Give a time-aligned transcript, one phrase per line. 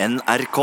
[0.00, 0.58] NRK.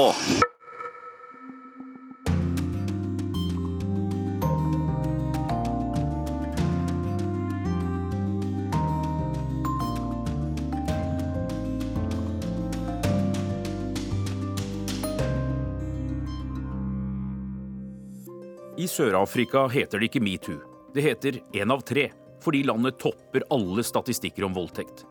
[18.78, 20.62] I Sør-Afrika heter det ikke metoo.
[20.96, 22.08] Det heter én av tre,
[22.40, 25.04] fordi landet topper alle statistikker om voldtekt.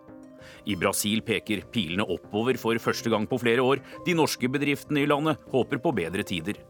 [0.66, 3.82] I Brasil peker pilene oppover for første gang på flere år.
[4.06, 6.61] De norske bedriftene i landet håper på bedre tider.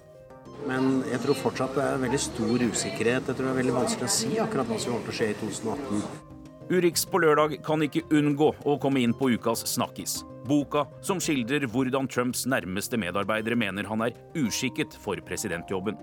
[0.68, 3.26] Men jeg tror fortsatt det er veldig stor usikkerhet.
[3.28, 5.32] Jeg tror det er veldig vanskelig å si akkurat hva som kommer til å skje
[5.32, 6.30] i 2018.
[6.72, 10.22] Urix på lørdag kan ikke unngå å komme inn på ukas Snakkis.
[10.48, 15.98] Boka som skildrer hvordan Trumps nærmeste medarbeidere mener han er uskikket for presidentjobben.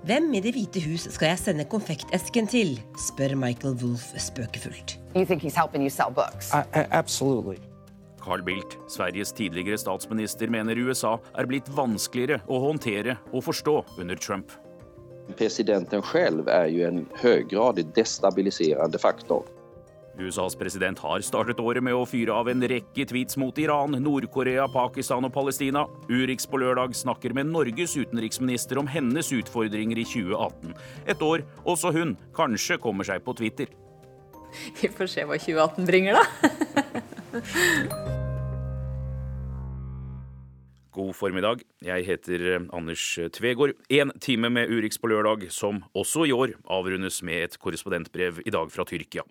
[0.00, 2.78] Hvem i Det hvite hus skal jeg sende konfektesken til?
[2.96, 4.96] spør Michael Wolff spøkefullt.
[5.16, 6.48] You think he's helping you sell books?
[6.54, 7.58] I, I, absolutely.
[8.24, 14.16] Carl Bildt, Sveriges tidligere statsminister, mener USA er blitt vanskeligere å håndtere og forstå under
[14.16, 14.52] Trump.
[15.36, 19.44] Presidenten selv er jo en høygradig destabiliserende faktor.
[20.18, 24.66] USAs president har startet året med å fyre av en rekke tweets mot Iran, Nord-Korea,
[24.72, 25.86] Pakistan og Palestina.
[26.10, 30.74] Urix på lørdag snakker med Norges utenriksminister om hennes utfordringer i 2018.
[31.14, 33.70] Et år også hun kanskje kommer seg på Twitter.
[34.80, 38.16] Vi får se hva 2018 bringer, da.
[40.90, 41.62] God formiddag.
[41.86, 43.04] Jeg heter eh, Anders
[43.36, 43.76] Tvegård.
[43.92, 48.52] Én time med Urix på lørdag, som også i år avrundes med et korrespondentbrev i
[48.54, 49.22] dag fra Tyrkia.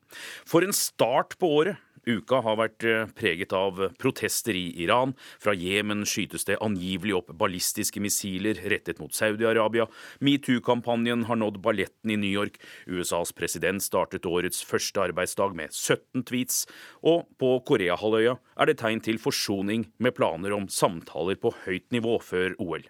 [0.48, 1.82] For en start på året!
[2.08, 5.16] Uka har vært eh, preget av protester i Iran.
[5.42, 9.88] Fra Jemen skytes det angivelig opp ballistiske missiler rettet mot Saudi-Arabia.
[10.23, 12.59] Metoo-kampanjen har nådd balletten i New York.
[12.88, 16.64] USAs president startet årets første arbeidsdag med 17 tweets.
[17.03, 22.19] Og på Koreahalvøya er det tegn til forsoning med planer om samtaler på høyt nivå
[22.23, 22.88] før OL.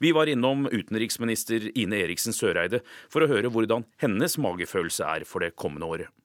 [0.00, 2.80] Vi var innom utenriksminister Ine Eriksen Søreide
[3.12, 6.17] for å høre hvordan hennes magefølelse er for det kommende året.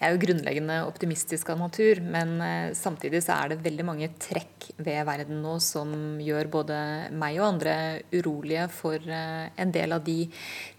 [0.00, 4.06] Jeg er jo grunnleggende optimistisk av natur, men eh, samtidig så er det veldig mange
[4.16, 5.92] trekk ved verden nå som
[6.24, 6.78] gjør både
[7.12, 7.74] meg og andre
[8.14, 10.22] urolige for eh, en del av de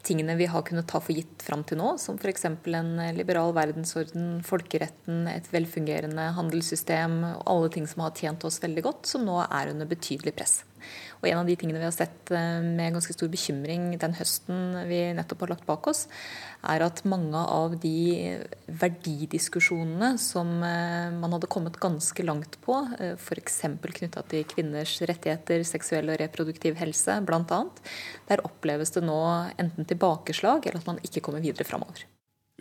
[0.01, 2.49] tingene vi har kunnet ta for gitt fram til nå, som f.eks.
[2.49, 8.87] en liberal verdensorden, folkeretten, et velfungerende handelssystem og alle ting som har tjent oss veldig
[8.89, 10.63] godt, som nå er under betydelig press.
[11.21, 14.79] Og En av de tingene vi har sett eh, med ganske stor bekymring den høsten
[14.89, 16.07] vi nettopp har lagt bak oss,
[16.65, 18.41] er at mange av de
[18.81, 23.61] verdidiskusjonene som eh, man hadde kommet ganske langt på, eh, f.eks.
[24.01, 27.61] knytta til kvinners rettigheter, seksuell og reproduktiv helse bl.a.,
[28.31, 29.21] der oppleves det nå
[29.61, 32.10] enten tilbakeslag eller at man ikke kommer videre framover.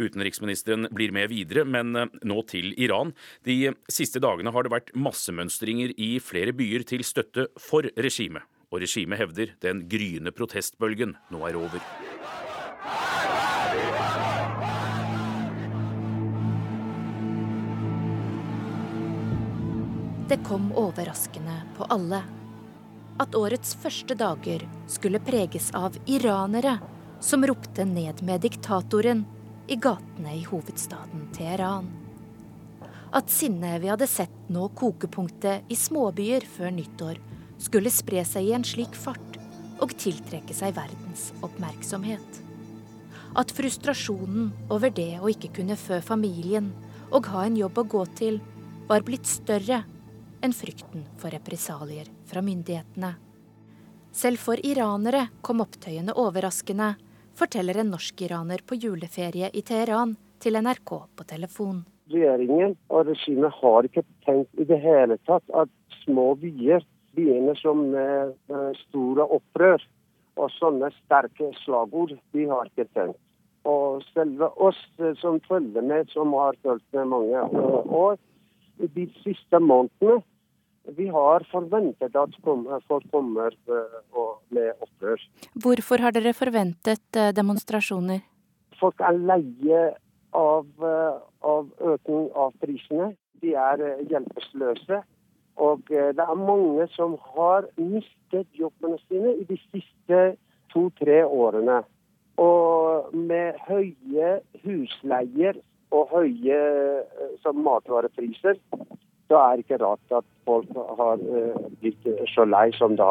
[0.00, 3.12] Utenriksministeren blir med videre, men nå til Iran.
[3.44, 8.46] De siste dagene har det vært massemønstringer i flere byer til støtte for regimet.
[8.70, 11.82] Og regimet hevder den gryende protestbølgen nå er over.
[20.30, 22.22] Det kom overraskende på alle.
[23.20, 26.76] At årets første dager skulle preges av iranere
[27.20, 29.24] som ropte ned med diktatoren
[29.70, 31.86] i gatene i hovedstaden Teheran.
[33.14, 37.20] At sinnet vi hadde sett nå kokepunktet i småbyer før nyttår,
[37.60, 39.38] skulle spre seg i en slik fart
[39.80, 42.40] og tiltrekke seg verdens oppmerksomhet.
[43.38, 46.72] At frustrasjonen over det å ikke kunne fø familien
[47.14, 48.40] og ha en jobb å gå til,
[48.90, 49.84] var blitt større
[50.42, 53.12] enn frykten for represalier fra myndighetene.
[54.10, 56.96] Selv for iranere kom opptøyene overraskende,
[57.40, 61.82] forteller en norsk-iraner på juleferie i Teheran til NRK på telefon.
[62.10, 65.70] Regjeringen og regimet har ikke tenkt i det hele tatt at
[66.02, 66.84] små byer
[67.16, 68.34] begynner som med
[68.86, 69.82] store opprør
[70.40, 72.16] og sånne sterke slagord.
[72.34, 73.20] De har ikke tenkt.
[73.68, 74.80] Og selve oss
[75.20, 77.44] som følger med, som har fulgt med mange
[78.04, 78.16] år,
[78.80, 80.22] de siste månedene
[80.96, 82.36] vi har forventet at
[82.88, 84.00] folk kommer eh,
[84.54, 85.22] med opprør.
[85.62, 88.22] Hvorfor har dere forventet eh, demonstrasjoner?
[88.80, 89.82] Folk er leie
[90.36, 91.22] av, eh,
[91.52, 93.12] av økning av prisene.
[93.42, 95.02] De er hjelpeløse.
[95.60, 100.20] Og det er mange som har mistet jobbene sine i de siste
[100.72, 101.82] to-tre årene.
[102.40, 104.30] Og med høye
[104.62, 105.58] husleier
[105.92, 106.60] og høye
[107.66, 108.56] matvarepriser,
[109.30, 111.20] så er det ikke rart at folk har
[111.78, 113.06] blitt så lei som de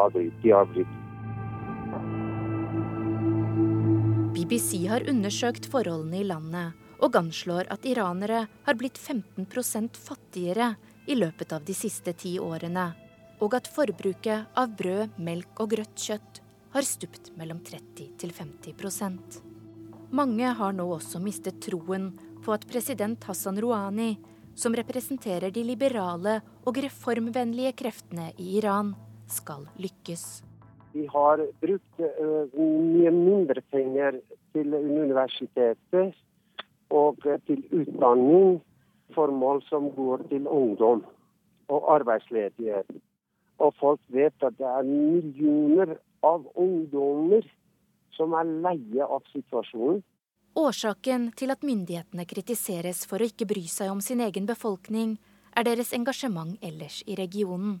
[0.52, 0.98] har blitt.
[4.36, 10.74] BBC har undersøkt forholdene i landet og anslår at iranere har blitt 15% fattigere
[11.08, 12.92] i løpet av de siste ti årene.
[13.40, 16.42] og at forbruket av brød, melk og grøtt kjøtt
[16.74, 19.38] har stupt mellom 30 til 50%
[20.12, 22.10] Mange har nå også mistet troen
[22.44, 24.18] på at president Hassan Rouhani,
[24.60, 28.92] som representerer de liberale og reformvennlige kreftene i Iran,
[29.30, 30.42] skal lykkes.
[30.92, 34.18] Vi har brukt uh, mye mindre penger
[34.52, 36.18] til universitetet
[36.90, 38.58] og til utdanning,
[39.14, 41.04] formål som går til ungdom
[41.70, 42.90] og arbeidsledighet.
[43.58, 45.94] Og folk vet at det er millioner
[46.26, 47.46] av ungdommer
[48.16, 50.02] som er leie av situasjonen.
[50.58, 55.14] Årsaken til at myndighetene kritiseres for å ikke bry seg om sin egen befolkning,
[55.54, 57.78] er deres engasjement ellers i regionen.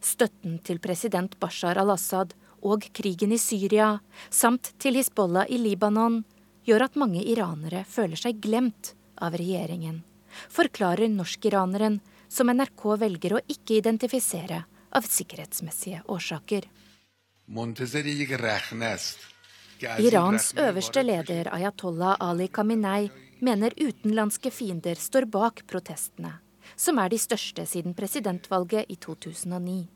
[0.00, 2.34] Støtten til president Bashar al-Assad
[2.66, 6.22] og krigen i Syria, samt til Hizbollah i Libanon,
[6.66, 10.02] gjør at mange iranere føler seg glemt av regjeringen,
[10.50, 14.64] forklarer norskiraneren, som NRK velger å ikke identifisere
[14.94, 16.66] av sikkerhetsmessige årsaker.
[19.80, 23.08] Irans øverste leder Ayatollah Ali Khamenei
[23.40, 26.34] mener utenlandske fiender står bak protestene,
[26.76, 29.88] som er de største siden presidentvalget i 2009.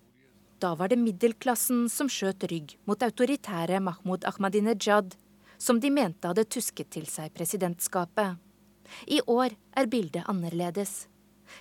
[0.59, 5.19] Da var det middelklassen som skjøt rygg mot autoritære Mahmoud Ahmadinejad,
[5.59, 8.41] som de mente hadde tusket til seg presidentskapet.
[9.07, 11.11] I år er bildet annerledes.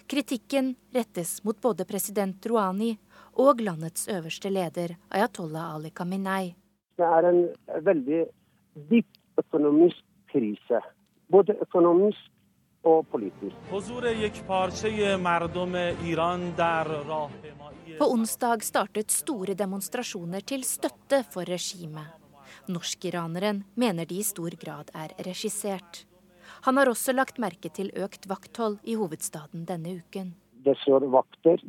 [0.08, 2.96] Kritikken rettes mot både president Rouhani
[3.36, 6.54] og landets øverste leder Ayatollah Ali Khamenei.
[6.98, 7.42] Det er en
[7.86, 8.22] veldig
[8.90, 10.81] dyp økonomisk krise.
[11.31, 12.30] Både økonomisk
[12.84, 13.56] og politisk.
[17.98, 22.19] På onsdag startet store demonstrasjoner til støtte for regimet.
[22.68, 26.06] Norskiraneren mener de i stor grad er regissert.
[26.63, 30.34] Han har også lagt merke til økt vakthold i hovedstaden denne uken.
[30.63, 31.60] Det står vakter,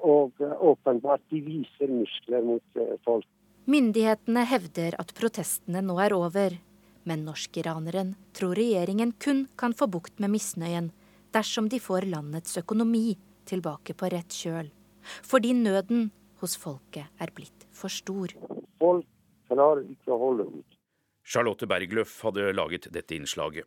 [0.00, 3.26] og åpenbart de viser muskler mot eh, folk.
[3.66, 6.54] Myndighetene hevder at protestene nå er over,
[7.02, 10.92] men norskiraneren tror regjeringen kun kan få bukt med misnøyen
[11.34, 13.16] dersom de får landets økonomi
[13.50, 14.70] tilbake på rett kjøl.
[15.26, 18.30] Fordi nøden hos folket er blitt for stor.
[18.78, 19.06] Folk
[19.50, 20.78] klarer ikke å holde ut.
[21.26, 23.66] Charlotte Bergløff hadde laget dette innslaget.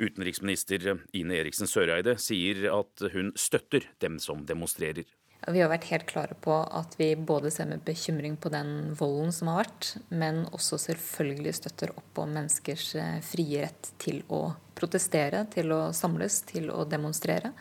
[0.00, 5.04] Utenriksminister Ine Eriksen Søreide sier at hun støtter dem som demonstrerer.
[5.46, 9.30] Vi har vært helt klare på at vi både ser med bekymring på den volden
[9.32, 14.48] som har vært, men også selvfølgelig støtter opp om menneskers eh, frie rett til å
[14.78, 17.54] protestere, til å samles, til å demonstrere.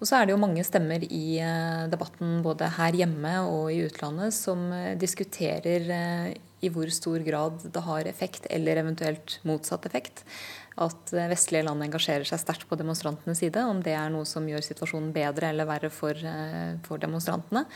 [0.00, 3.80] Og så er det jo mange stemmer i eh, debatten både her hjemme og i
[3.88, 5.88] utlandet som eh, diskuterer
[6.60, 10.24] i hvor stor grad det har effekt, eller eventuelt motsatt effekt,
[10.80, 13.62] at vestlige land engasjerer seg sterkt på demonstrantenes side.
[13.68, 17.66] Om det er noe som gjør situasjonen bedre eller verre for, eh, for demonstrantene.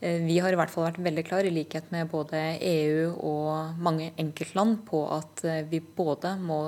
[0.00, 3.78] Eh, vi har i hvert fall vært veldig klar, i likhet med både EU og
[3.78, 6.60] mange enkeltland, på at eh, vi både må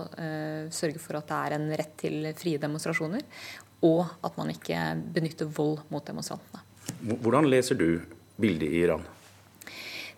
[0.70, 3.22] sørge for at det er en rett til frie demonstrasjoner,
[3.82, 4.78] og at man ikke
[5.12, 6.62] benytter vold mot demonstrantene.
[7.22, 8.00] Hvordan leser du
[8.40, 9.04] bildet i Iran?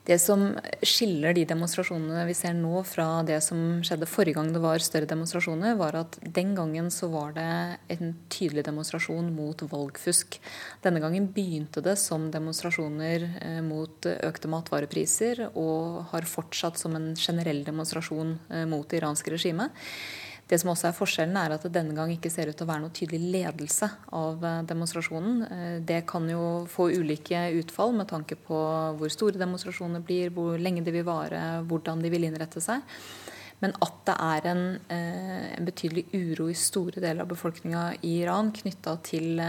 [0.07, 0.53] Det som
[0.87, 5.09] skiller de demonstrasjonene vi ser nå fra det som skjedde forrige gang det var større
[5.11, 7.47] demonstrasjoner, var at den gangen så var det
[7.91, 10.39] en tydelig demonstrasjon mot valgfusk.
[10.87, 17.11] Denne gangen begynte det som demonstrasjoner eh, mot økte matvarepriser, og har fortsatt som en
[17.19, 19.75] generell demonstrasjon eh, mot det iranske regimet.
[20.47, 22.71] Det som også er forskjellen, er at det denne gang ikke ser ut til å
[22.71, 25.41] være noe tydelig ledelse av eh, demonstrasjonen.
[25.43, 28.61] Eh, det kan jo få ulike utfall med tanke på
[28.99, 32.87] hvor store demonstrasjoner blir, hvor lenge de vil vare, hvordan de vil innrette seg.
[33.59, 38.15] Men at det er en, eh, en betydelig uro i store deler av befolkninga i
[38.21, 39.43] Iran knytta til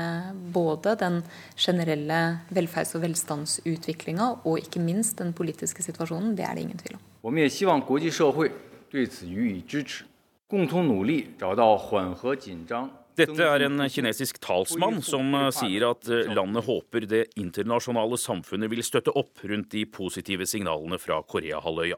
[0.56, 1.22] både den
[1.54, 6.98] generelle velferds- og velstandsutviklinga og ikke minst den politiske situasjonen, det er det ingen tvil
[6.98, 7.10] om.
[13.20, 18.72] Dette er en kinesisk talsmann som eh, sier at eh, landet håper det internasjonale samfunnet
[18.72, 21.98] vil støtte opp rundt de positive signalene fra Koreahalvøya.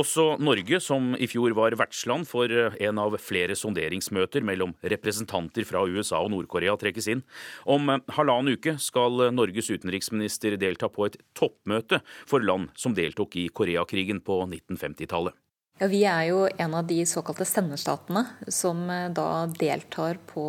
[0.00, 5.68] Også Norge, som i fjor var vertsland for eh, en av flere sonderingsmøter mellom representanter
[5.68, 7.22] fra USA og Nord-Korea, trekkes inn.
[7.70, 13.46] Om halvannen uke skal Norges utenriksminister delta på et toppmøte for land som deltok i
[13.54, 15.38] Koreakrigen på 1950-tallet.
[15.80, 18.20] Ja, Vi er jo en av de såkalte senderstatene
[18.52, 20.42] som eh, da deltar på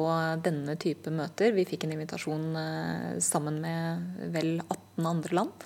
[0.44, 1.54] denne type møter.
[1.56, 5.64] Vi fikk en invitasjon eh, sammen med vel 18 andre land.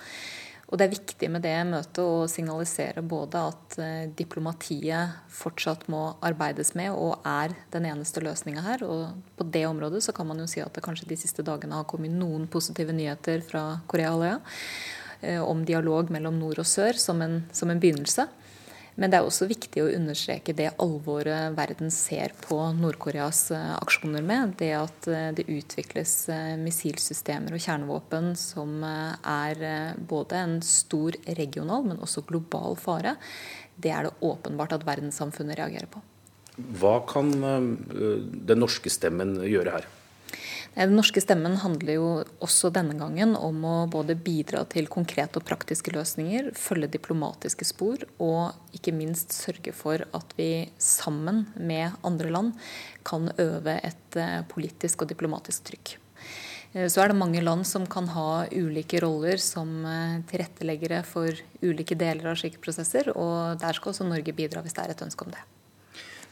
[0.70, 6.04] Og det er viktig med det møtet å signalisere både at eh, diplomatiet fortsatt må
[6.22, 8.86] arbeides med og er den eneste løsninga her.
[8.86, 11.82] Og på det området så kan man jo si at det kanskje de siste dagene
[11.82, 17.40] har kommet noen positive nyheter fra Korea-halvøya om dialog mellom nord og sør som en,
[17.56, 18.30] som en begynnelse.
[18.96, 24.24] Men det er også viktig å understreke det alvoret verden ser på Nord-Koreas eh, aksjoner
[24.24, 24.54] med.
[24.62, 29.66] Det at eh, det utvikles eh, missilsystemer og kjernevåpen som er
[30.08, 33.18] både en stor regional, men også global fare.
[33.76, 36.00] Det er det åpenbart at verdenssamfunnet reagerer på.
[36.80, 39.90] Hva kan den norske stemmen gjøre her?
[40.76, 42.08] Den norske stemmen handler jo
[42.44, 48.04] også denne gangen om å både bidra til konkrete og praktiske løsninger, følge diplomatiske spor
[48.20, 52.54] og ikke minst sørge for at vi sammen med andre land
[53.08, 55.96] kan øve et eh, politisk og diplomatisk trykk.
[56.76, 61.32] Eh, så er det mange land som kan ha ulike roller som eh, tilretteleggere for
[61.64, 65.06] ulike deler av slike prosesser, og der skal også Norge bidra hvis det er et
[65.08, 65.46] ønske om det.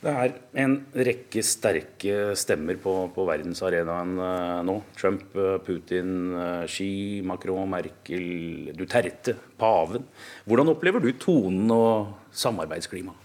[0.03, 4.75] Det er en rekke sterke stemmer på, på verdensarenaen uh, nå.
[4.99, 10.03] Trump, uh, Putin, uh, Xi, Macron, Merkel, Duterte, paven.
[10.43, 13.19] Hvordan opplever du tonen og samarbeidsklimaet?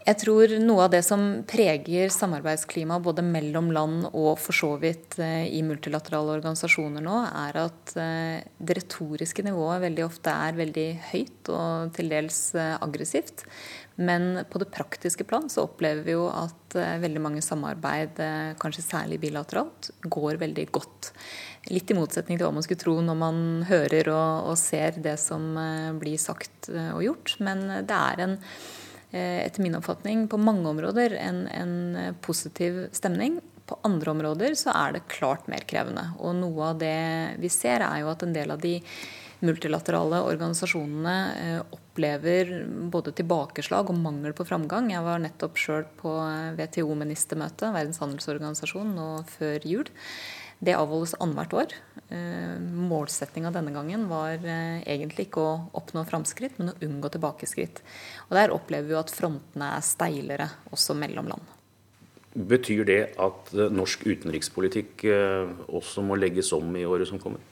[0.00, 5.18] Jeg tror noe av det som preger samarbeidsklimaet både mellom land og for så vidt
[5.20, 11.92] i multilaterale organisasjoner nå, er at det retoriske nivået veldig ofte er veldig høyt og
[11.94, 13.44] til dels aggressivt.
[14.00, 18.52] Men på det praktiske plan så opplever vi jo at eh, veldig mange samarbeid, eh,
[18.60, 21.10] kanskje særlig bilateralt, går veldig godt.
[21.68, 25.18] Litt i motsetning til hva man skulle tro når man hører og, og ser det
[25.20, 27.36] som eh, blir sagt og gjort.
[27.44, 28.38] Men det er en,
[29.12, 33.36] etter min oppfatning, på mange områder en, en positiv stemning.
[33.68, 36.08] På andre områder så er det klart mer krevende.
[36.24, 38.78] Og noe av det vi ser, er jo at en del av de
[39.40, 41.60] multilaterale organisasjonene eh,
[42.00, 44.90] opplever både tilbakeslag og mangel på framgang.
[44.90, 49.90] Jeg var nettopp sjøl på eh, WTO-ministermøte, Verdens handelsorganisasjon, nå før jul.
[50.60, 51.76] Det avholdes annethvert år.
[52.08, 57.84] Eh, Målsettinga denne gangen var egentlig ikke å oppnå framskritt, men å unngå tilbakeskritt.
[58.30, 61.56] Og Der opplever vi at frontene er steilere, også mellom land.
[62.30, 65.02] Betyr det at norsk utenrikspolitikk
[65.66, 67.42] også må legges om i året som kommer?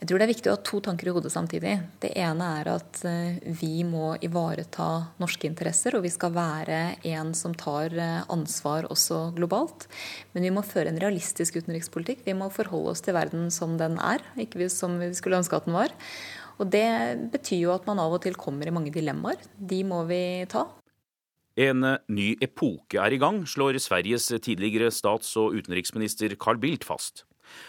[0.00, 1.74] Jeg tror det er viktig å ha to tanker i hodet samtidig.
[2.00, 4.86] Det ene er at eh, vi må ivareta
[5.20, 6.78] norske interesser, og vi skal være
[7.10, 9.84] en som tar eh, ansvar også globalt.
[10.32, 12.24] Men vi må føre en realistisk utenrikspolitikk.
[12.24, 15.68] Vi må forholde oss til verden som den er, ikke som vi skulle ønske at
[15.68, 15.92] den var.
[16.56, 16.88] Og det
[17.36, 19.36] betyr jo at man av og til kommer i mange dilemmaer.
[19.52, 20.64] De må vi ta.
[21.60, 26.88] En eh, ny epoke er i gang, slår Sveriges tidligere stats- og utenriksminister Carl Bildt
[26.88, 27.26] fast.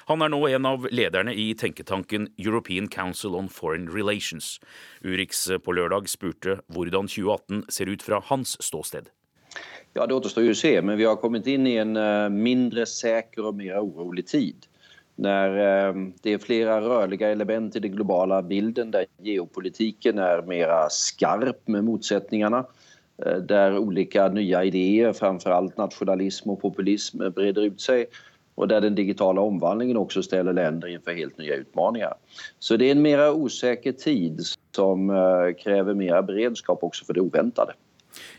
[0.09, 4.59] Han er nå en av lederne i tenketanken European Council on Foreign Relations.
[5.03, 9.11] Urix på lørdag spurte hvordan 2018 ser ut fra hans ståsted.
[9.93, 12.85] Ja, Det återstår jo å se, men vi har kommet inn i en eh, mindre
[12.87, 14.67] sikker og mer urolig tid.
[15.21, 20.71] Når eh, det er flere rørlige element i den globale bilden, der geopolitikken er mer
[20.95, 22.63] skarp med motsetningene,
[23.25, 28.07] eh, der ulike nye ideer, framfor alt nasjonalisme og populisme, breder ut seg,
[28.61, 32.13] och där den digitala omvandlingen också ställer länder inför helt nya utmaningar.
[32.59, 34.41] Så det är en mer osäker tid
[34.75, 37.73] som krever kräver mer beredskap också för det oväntade.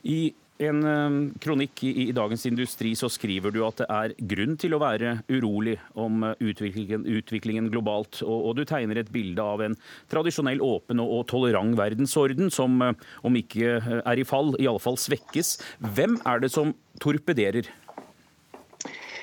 [0.02, 4.54] I en eh, kronikk i, i, Dagens Industri så skriver du at det er grunn
[4.60, 9.42] til å være urolig om eh, utviklingen, utviklingen globalt, og, og, du tegner et bilde
[9.42, 9.76] av en
[10.12, 15.56] tradisjonell åpen og, og tolerant verdensorden som, om ikke er i fall, iallfall svekkes.
[15.96, 17.66] Hvem er det som torpederer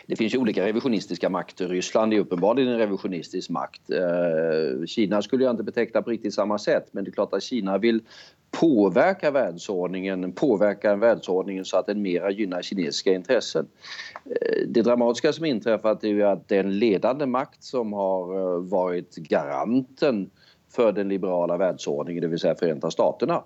[0.10, 1.68] det finns ju olika revisionistiska makter.
[1.68, 3.90] Ryssland är uppenbarligen en revisionistisk makt.
[3.90, 7.44] Eh, Kina skulle jag inte beteckna på riktigt samma sätt men det är klart att
[7.44, 8.02] Kina vill
[8.52, 13.68] påverka världsordningen, påverka världsordningen så att den mera gynnar kinesiska intressen.
[14.26, 20.30] Eh, det dramatiska som inträffat är att den ledande makt som har eh, varit garanten
[20.72, 23.44] för den liberala världsordningen, det vill säga Förenta Staterna,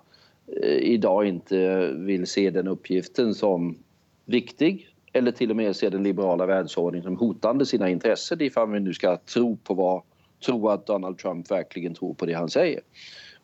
[0.80, 3.78] idag inte vill se den uppgiften som
[4.26, 8.80] viktig eller till och med ser den liberala världsordningen som hotande sina intressen ifall vi
[8.80, 10.02] nu ska tro på vad,
[10.46, 12.80] tro att Donald Trump verkligen tror på det han säger.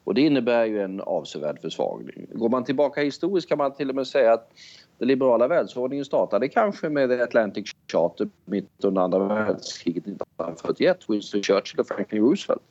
[0.04, 2.26] Och det innebär ju en avsevärd försvagning.
[2.32, 4.50] Går man tillbaka historiskt kan man till och med säga att
[4.98, 11.80] den liberala världsordningen startade kanske med Atlantic Charter mitt under andra världskriget 1941, Winston Churchill
[11.80, 12.62] och Franklin Roosevelt.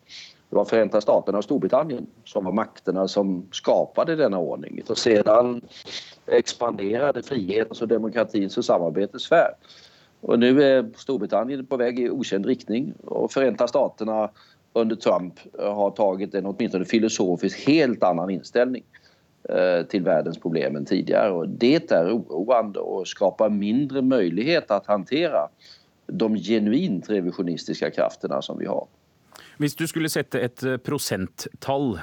[0.49, 4.81] Det var Förenta Staterna och Storbritannien som var makterna som skapade denna ordning.
[4.89, 5.61] Och sedan
[6.27, 9.51] expanderade frihetens och demokratins och samarbetets sfär.
[10.21, 14.29] Och nu är Storbritannien på väg i okänd riktning och Förenta Staterna
[14.73, 18.83] under Trump har tagit en åtminstone filosofiskt helt annan inställning
[19.49, 21.31] eh, till världens problem än tidigare.
[21.31, 25.49] Och det är oroande och skapar mindre möjlighet att hantera
[26.07, 28.87] de genuint revisionistiska krafterna som vi har.
[29.59, 31.97] Hvis du skulle sette et eh, prosenttall,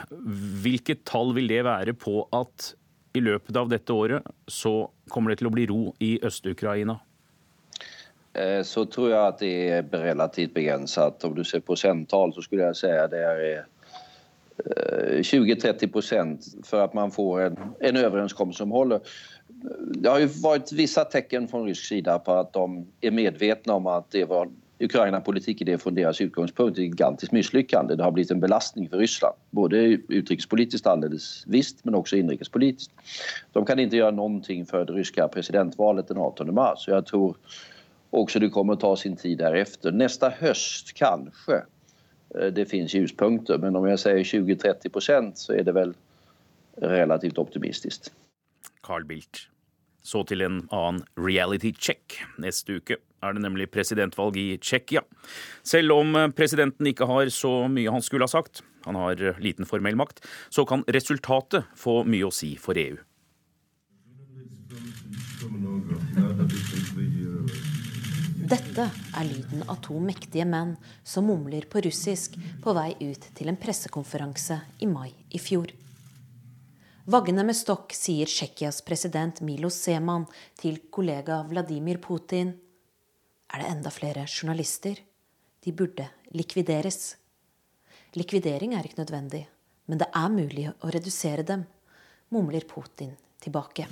[0.62, 2.74] hvilket tall vil det være på at
[3.16, 6.98] i løpet av dette året så kommer det til å bli ro i Øst-Ukraina?
[8.36, 11.24] Eh, så tror jeg at det er relativt begrenset.
[11.24, 13.64] Om du ser prosenttall, så skulle jeg si at det er
[15.24, 19.00] 20-30 eh, for at man får en, en overenskomst som holder.
[19.96, 23.88] Det har jo vært vissa tecken fra rysk side på at de er medvetne om
[23.96, 27.94] at det var Ukraina-politik är från deras utgångspunkt ett gigantiskt misslyckande.
[27.94, 29.76] Det har blivit en belastning för Ryssland, både
[30.08, 32.94] utrikespolitiskt alldeles visst men också inrikespolitiskt.
[33.52, 36.84] De kan inte göra någonting för det ryska presidentvalet den 18 mars.
[36.88, 37.36] Jag tror
[38.10, 39.92] också det kommer att ta sin tid därefter.
[39.92, 41.62] Nästa höst kanske
[42.34, 45.94] eh, det finns ljuspunkter men om jag säger 20-30 procent så är det väl
[46.76, 48.12] relativt optimistiskt.
[48.80, 49.48] Carl Bildt.
[50.06, 52.20] Så til en annen reality check.
[52.38, 55.02] Neste uke er det nemlig presidentvalg i Tsjekkia.
[55.66, 59.98] Selv om presidenten ikke har så mye han skulle ha sagt, han har liten formell
[59.98, 63.00] makt, så kan resultatet få mye å si for EU.
[68.46, 68.84] Dette
[69.18, 73.58] er lyden av to mektige menn som mumler på russisk på vei ut til en
[73.58, 75.72] pressekonferanse i mai i fjor.
[77.06, 80.24] Vaggende med stokk, sier Tsjekkias president Milo Seman
[80.58, 82.48] til kollega Vladimir Putin.
[83.46, 84.98] Er det enda flere journalister?
[85.62, 87.14] De burde likvideres.
[88.18, 89.44] Likvidering er ikke nødvendig,
[89.86, 91.62] men det er mulig å redusere dem,
[92.34, 93.86] mumler Putin tilbake.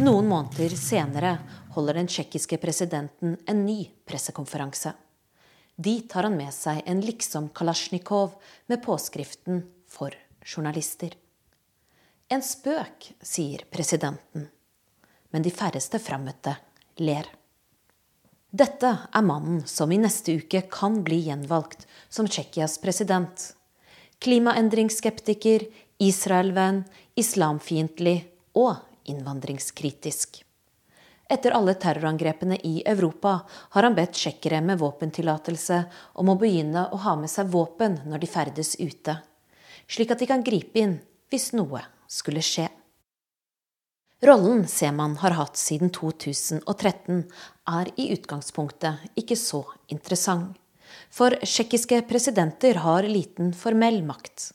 [0.00, 1.34] Noen måneder senere
[1.76, 4.94] holder den tsjekkiske presidenten en ny pressekonferanse.
[5.76, 8.40] Dit tar han med seg en liksom kalasjnikov
[8.72, 11.14] med påskriften 'For journalister.
[12.30, 14.48] En spøk, sier presidenten.
[15.30, 16.54] Men de færreste frammøtte
[17.02, 17.26] ler.
[18.50, 23.52] Dette er mannen som i neste uke kan bli gjenvalgt som Tsjekkias president.
[24.22, 25.68] Klimaendringsskeptiker,
[26.02, 26.82] Israelvenn,
[27.14, 28.16] islamfiendtlig
[28.58, 28.76] og
[29.10, 30.42] innvandringskritisk.
[31.30, 33.36] Etter alle terrorangrepene i Europa
[33.74, 35.82] har han bedt tsjekkere med våpentillatelse
[36.18, 39.14] om å begynne å ha med seg våpen når de ferdes ute
[39.90, 41.00] slik at de kan gripe inn
[41.30, 42.68] hvis noe skulle skje.
[44.20, 47.22] Rollen Seman har hatt siden 2013,
[47.72, 50.58] er i utgangspunktet ikke så interessant.
[51.08, 54.50] For tsjekkiske presidenter har liten formell makt.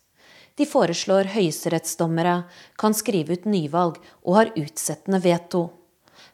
[0.56, 2.36] De foreslår høyesterettsdommere,
[2.78, 5.65] kan skrive ut nyvalg og har utsettende veto.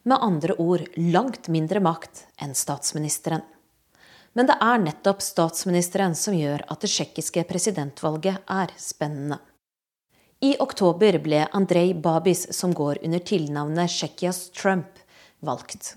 [0.03, 3.45] Med andre ord langt mindre makt enn statsministeren.
[4.33, 9.41] Men det er nettopp statsministeren som gjør at det tsjekkiske presidentvalget er spennende.
[10.41, 14.97] I oktober ble Andrej Babis, som går under tilnavnet Tsjekkias Trump,
[15.39, 15.95] valgt.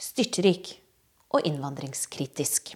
[0.00, 0.72] Styrtrik
[1.30, 2.72] og innvandringskritisk.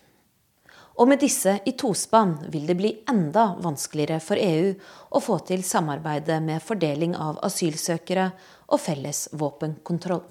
[0.95, 4.71] Og med disse i tospann vil det bli enda vanskeligere for EU
[5.11, 8.31] å få til samarbeidet med fordeling av asylsøkere
[8.69, 10.23] og felles våpenkontroll.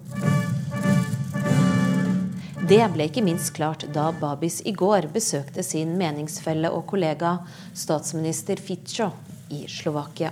[2.63, 7.33] Det ble ikke minst klart da Babis i går besøkte sin meningsfelle og kollega
[7.75, 9.09] statsminister Fico
[9.51, 10.29] i Slovakia.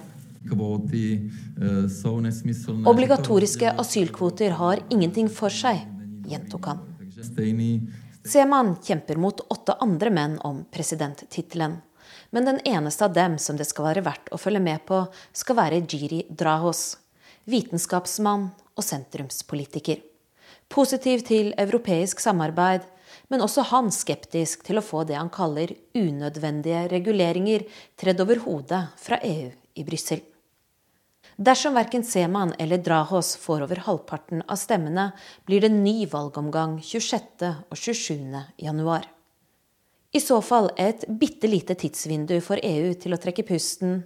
[2.87, 5.81] Obligatoriske asylkvoter har ingenting for seg,
[6.31, 6.79] gjentok han.
[8.23, 11.81] Seman kjemper mot åtte andre menn om presidenttittelen.
[12.31, 15.03] Men den eneste av dem som det skal være verdt å følge med på,
[15.35, 16.95] skal være Jiri Drahos,
[17.43, 19.99] vitenskapsmann og sentrumspolitiker
[20.71, 22.87] positiv til europeisk samarbeid,
[23.31, 27.63] men også han skeptisk til å få det han kaller unødvendige reguleringer
[27.99, 30.23] tredd over hodet fra EU i Brussel.
[31.41, 35.07] Dersom verken Seman eller Drahos får over halvparten av stemmene,
[35.47, 37.47] blir det ny valgomgang 26.
[37.71, 38.43] og 27.
[38.61, 39.07] januar.
[40.11, 44.01] I så fall et bitte lite tidsvindu for EU til å trekke pusten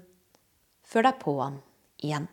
[0.86, 1.60] før det er på'n
[2.06, 2.30] igjen.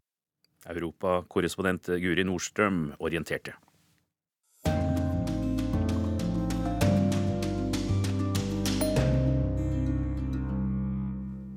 [0.69, 3.57] Europakorrespondent Guri Nordstrøm orienterte.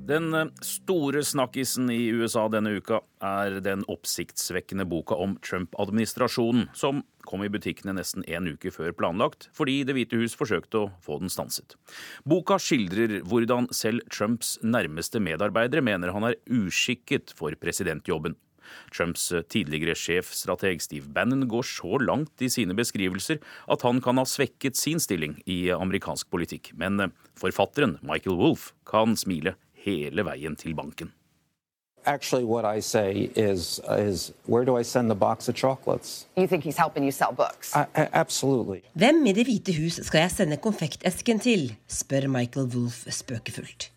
[0.06, 7.02] Den eh, store snakkisen i USA denne uka er den oppsiktsvekkende boka om Trump-administrasjonen, som
[7.26, 11.18] kom i butikkene nesten en uke før planlagt, fordi Det hvite hus forsøkte å få
[11.24, 11.74] den stanset.
[12.22, 18.38] Boka skildrer hvordan selv Trumps nærmeste medarbeidere mener han er uskikket for presidentjobben.
[18.94, 23.38] Trumps tidligere sjefstrateg Steve Bannon går så langt i sine beskrivelser
[23.70, 26.72] at han kan ha svekket sin stilling i amerikansk politikk.
[26.78, 29.54] Men forfatteren Michael Wolff kan smile
[29.86, 31.12] hele veien til banken
[32.06, 36.26] actually what I say is, is where do I send the box of chocolates?
[36.36, 37.74] You think he's helping you sell books?
[37.74, 38.82] I, I, absolutely.
[38.94, 41.74] Hvem i Det hvite hus skal jeg sende konfektesken til?
[41.88, 43.90] spør Michael Wolff spøkefullt.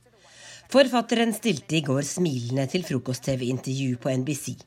[0.70, 4.58] Forfatteren stilte i går smilende til frokost-TV-intervju på NBC.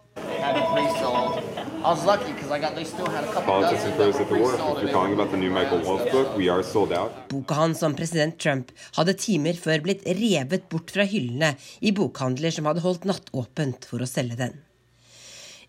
[1.85, 4.29] I was lucky because I got they still had a couple Politics and Prayers at
[4.29, 4.55] the Wharf.
[4.55, 7.29] If you're talking about the new Michael Wolff book, we are sold out.
[7.29, 12.55] Boka hans om president Trump hadde timer før blitt revet bort fra hyllene i bokhandler
[12.55, 14.55] som hadde holdt nattåpent for å selge den.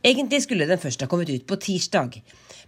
[0.06, 2.20] Egentlig skulle den først ha kommet ut på tirsdag,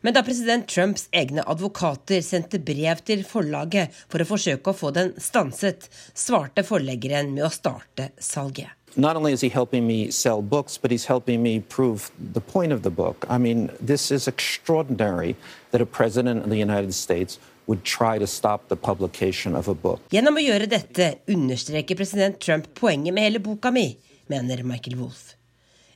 [0.02, 4.90] men da president Trumps egne advokater sendte brev til forlaget for å forsøke å få
[4.96, 5.86] den stanset,
[6.18, 10.92] svarte forleggeren med å starte salget not only is he helping me sell books, but
[10.92, 13.26] he's helping me prove the point of the book.
[13.30, 15.36] I mean, this is extraordinary
[15.72, 19.74] that a president of the United States would try to stop the publication of a
[19.74, 20.02] book.
[20.14, 23.96] Gjennom å gjøre dette understreker president Trump poenget med hele boka mi,
[24.32, 25.34] mener Michael Wolff.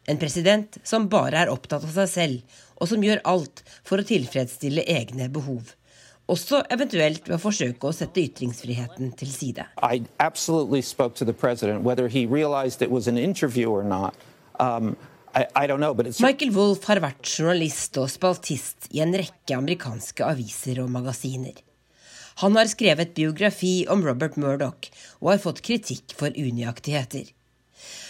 [0.10, 4.08] En president som bare er opptatt av seg selv, og som gjør alt for å
[4.08, 5.76] tilfredsstille egne behov
[6.30, 9.65] også eventuelt ved å forsøke å sette ytringsfriheten til side.
[14.60, 14.92] Um,
[16.20, 21.58] Michael Wolff har vært journalist og spaltist i en rekke amerikanske aviser og magasiner.
[22.39, 24.88] Han har skrevet biografi om Robert Murdoch
[25.20, 27.28] og har fått kritikk for unøyaktigheter.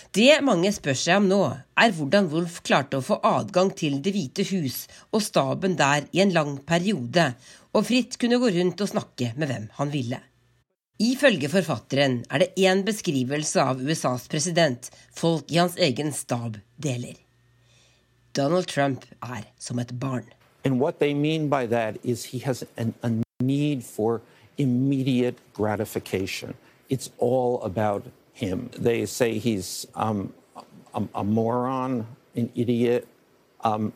[0.10, 1.41] Det mange spør seg om nå,
[1.77, 6.23] er hvordan Wolff klarte å få adgang til Det hvite hus og staben der i
[6.23, 7.27] en lang periode,
[7.73, 10.19] og fritt kunne gå rundt og snakke med hvem han ville.
[10.99, 17.15] Ifølge forfatteren er det én beskrivelse av USAs president folk i hans egen stab deler.
[18.36, 20.25] Donald Trump er som et barn.
[20.65, 23.10] And what they mean by that is he has an, a
[23.41, 24.21] need for
[24.58, 26.53] immediate gratification.
[26.89, 28.03] It's all about
[28.34, 28.69] him.
[28.77, 30.34] They say he's um,
[30.93, 33.08] a, a, moron, an idiot.
[33.63, 33.93] Um,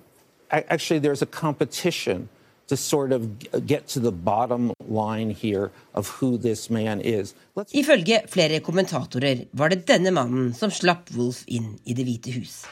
[0.50, 2.30] actually, there's a competition
[2.68, 7.34] to sort of get to the bottom line here of who this man is.
[7.56, 7.74] Let's...
[7.74, 12.64] Ifølge flere kommentatorer var det denne mannen som slapp Wolf inn i Det hvite hus.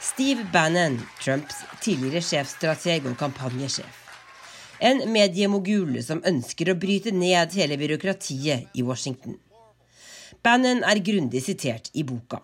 [0.00, 4.00] Steve Bannon, Trumps tidligere sjefstrateg og kampanjesjef.
[4.84, 9.38] En mediemogul som ønsker å bryte ned hele byråkratiet i Washington.
[10.44, 12.42] Bannon er grundig sitert i boka.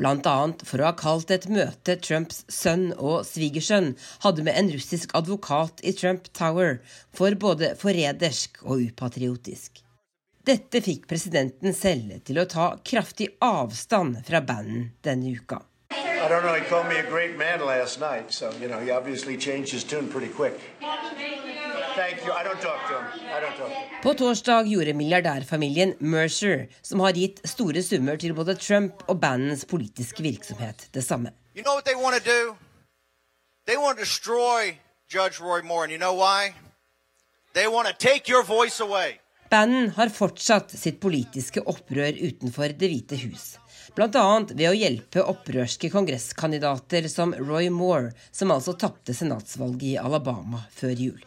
[0.00, 3.92] Blant annet for å ha kalt et møte Trumps sønn og svigersønn
[4.24, 6.78] hadde med en russisk advokat i Trump Tower
[7.16, 9.82] for både forrædersk og upatriotisk.
[10.48, 15.60] Dette fikk presidenten selv til å ta kraftig avstand fra banden denne uka.
[15.92, 16.54] I don't know.
[16.54, 19.84] He called me a great man last night, so you know he obviously changed his
[19.84, 20.56] tune pretty quick.
[24.02, 29.64] På torsdag gjorde milliardærfamilien Mercer, som har gitt store summer til både Trump og bandens
[29.64, 31.32] politiske virksomhet, det samme.
[31.56, 32.56] You know what they want to do?
[33.66, 34.78] They want to destroy
[35.10, 36.54] Judge Roy Moore, and you know why?
[37.54, 39.18] They want to take your voice away.
[39.50, 43.56] Bannon har fortsatt sitt politiske opprør utenfor Det hvite hus.
[43.96, 44.26] Bl.a.
[44.52, 50.94] ved å hjelpe opprørske kongresskandidater som Roy Moore, som altså tapte senatsvalget i Alabama før
[50.94, 51.18] jul.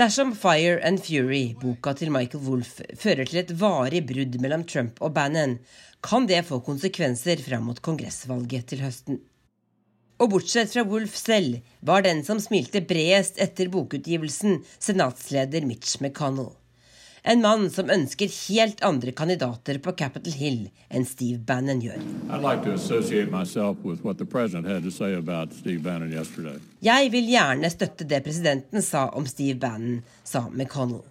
[0.00, 4.96] Dersom Fire and Fury, boka til Michael Wolff, fører til et varig brudd mellom Trump
[5.04, 5.58] og Bannon,
[6.00, 9.18] kan det få konsekvenser fram mot kongressvalget til høsten.
[10.16, 16.54] Og bortsett fra Wolff selv var den som smilte bredest etter bokutgivelsen, senatsleder Mitch McConnell.
[17.22, 22.00] En mann som ønsker helt andre kandidater på Capitol Hill enn Steve Bannon gjør.
[26.80, 31.04] Jeg vil gjerne støtte det presidenten sa om Steve Bannon, sa McConnell.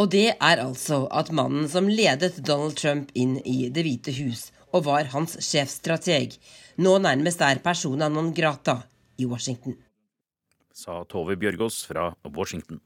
[0.00, 4.48] Og det er altså at mannen som ledet Donald Trump inn i Det hvite hus,
[4.72, 6.38] og var hans sjefstrateg,
[6.80, 8.78] nå nærmest er persona non grata
[9.20, 9.76] i Washington.
[10.72, 12.80] Sa Tove Bjørgaas fra Washington.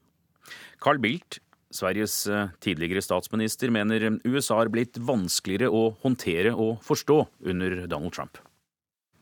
[0.83, 1.39] Carl Bildt
[1.73, 8.13] Sveriges eh, tidligere statsminister mener USA har blitt vanskeligere å håndtere og forstå under Donald
[8.15, 8.39] Trump.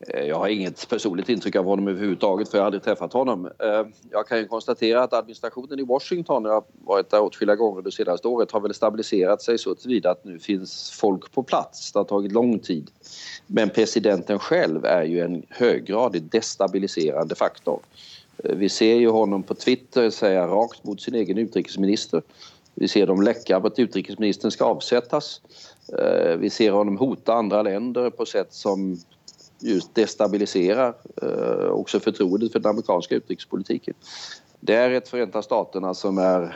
[0.06, 3.48] Eh, jeg har inget personligt intryck av honom för jag har aldrig träffat honom.
[3.58, 7.92] Jeg jag kan konstatera att administrationen i Washington, jag har varit där åtskilliga gånger det
[7.92, 11.92] senaste året, har väl stabiliserat sig så tillvida att nu finns folk på plats.
[11.92, 12.90] Det har tagit lång tid.
[13.46, 17.80] Men presidenten själv är ju en höggradigt destabiliserande faktor.
[18.44, 22.22] Vi ser ju honom på Twitter säga rakt mot sin egen utrikesminister
[22.78, 25.40] Vi ser dem läcka på att utrikesministern ska avsättas.
[25.98, 28.98] Eh, vi ser honom hota andra länder på sätt som
[29.60, 33.94] just destabiliserar eh, också förtroendet för den amerikanska utrikespolitiken.
[34.60, 36.48] Det är ett Förenta Staterna som eh,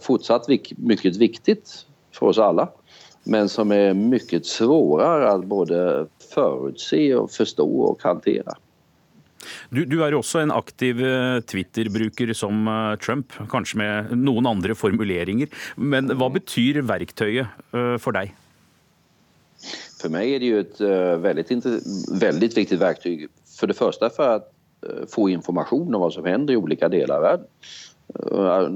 [0.00, 2.68] fortsatt mycket viktigt för oss alla
[3.24, 8.56] men som är mycket svårare att både förutse och förstå och hantera.
[9.70, 14.76] Du, du, er også en aktiv eh, Twitter-bruker som eh, Trump, kanskje med noen andre
[14.78, 15.52] formuleringer.
[15.76, 18.34] Men hva betyr verktøyet eh, for deg?
[19.96, 20.80] For meg er det jo et
[21.24, 21.60] veldig,
[22.20, 23.26] veldig viktig verktøy.
[23.56, 27.24] For det første for å få informasjon om hva som hender i ulike deler av
[27.24, 27.48] verden.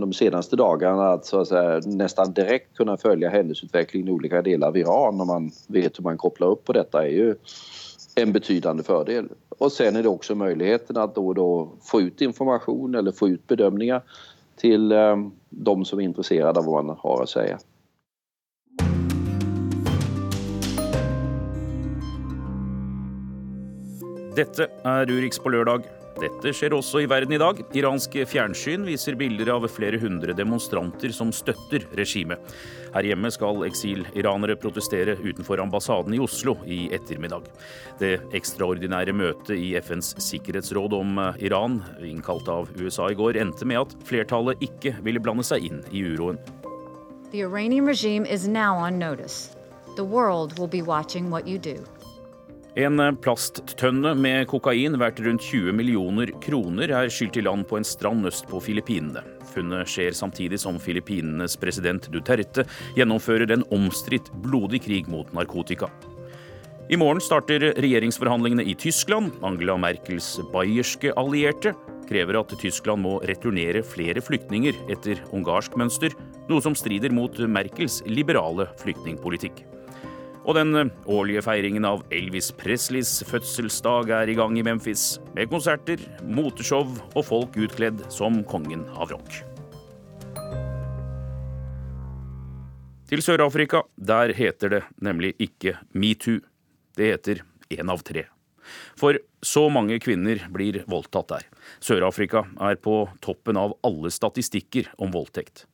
[0.01, 4.77] De seneste dagene at så att nesten direkte kunne følge hendelsesutviklingen i ulike deler av
[4.77, 7.29] Iran når man vet hvordan man kobler opp på dette, er jo
[8.15, 9.29] en betydande fördel.
[9.49, 13.29] Och sen är det också möjligheten att då och då få ut information eller få
[13.29, 14.03] ut bedömningar
[14.57, 15.17] till eh,
[15.49, 17.59] de som är intresserade av vad man har att säga.
[24.37, 26.00] Dette er Urix på lørdag.
[26.21, 27.63] Dette skjer også i verden i dag.
[27.77, 32.43] Iransk fjernsyn viser bilder av flere hundre demonstranter som støtter regimet.
[32.93, 37.47] Her hjemme skal eksiliranere protestere utenfor ambassaden i Oslo i ettermiddag.
[38.03, 43.81] Det ekstraordinære møtet i FNs sikkerhetsråd om Iran, innkalt av USA i går, endte med
[43.87, 46.41] at flertallet ikke ville blande seg inn i uroen.
[47.31, 49.57] The Iranian regime is now on notice.
[49.97, 51.79] The world will be watching what you do.
[52.81, 57.85] En plasttønne med kokain verdt rundt 20 millioner kroner er skylt i land på en
[57.85, 59.21] strand øst på Filippinene.
[59.51, 62.65] Funnet skjer samtidig som Filippinenes president Duterte
[62.97, 65.91] gjennomfører en omstridt blodig krig mot narkotika.
[66.89, 69.35] I morgen starter regjeringsforhandlingene i Tyskland.
[69.45, 71.75] Angela Merkels bayerske allierte
[72.09, 76.17] krever at Tyskland må returnere flere flyktninger etter ungarsk mønster,
[76.49, 79.67] noe som strider mot Merkels liberale flyktningpolitikk.
[80.49, 85.51] Og den eh, årlige feiringen av Elvis Presleys fødselsdag er i gang i Memphis, med
[85.53, 89.43] konserter, moteshow og folk utkledd som kongen av rock.
[93.11, 96.39] Til Sør-Afrika, der heter det nemlig ikke metoo.
[96.95, 97.41] Det heter
[97.75, 98.29] én av tre.
[98.99, 101.49] For så mange kvinner blir voldtatt der.
[101.83, 105.67] Sør-Afrika er på toppen av alle statistikker om voldtekt.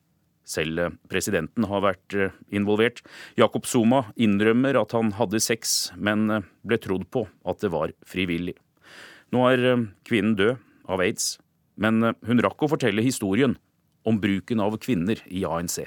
[0.46, 3.02] Selv eh, presidenten har vært eh, involvert.
[3.38, 7.94] Jakob Zuma innrømmer at han hadde sex, men eh, ble trodd på at det var
[8.06, 8.54] frivillig.
[9.34, 9.66] Nå er
[10.06, 11.34] kvinnen død av aids,
[11.82, 13.56] men hun rakk å fortelle historien
[14.06, 15.80] om bruken av kvinner i ANC.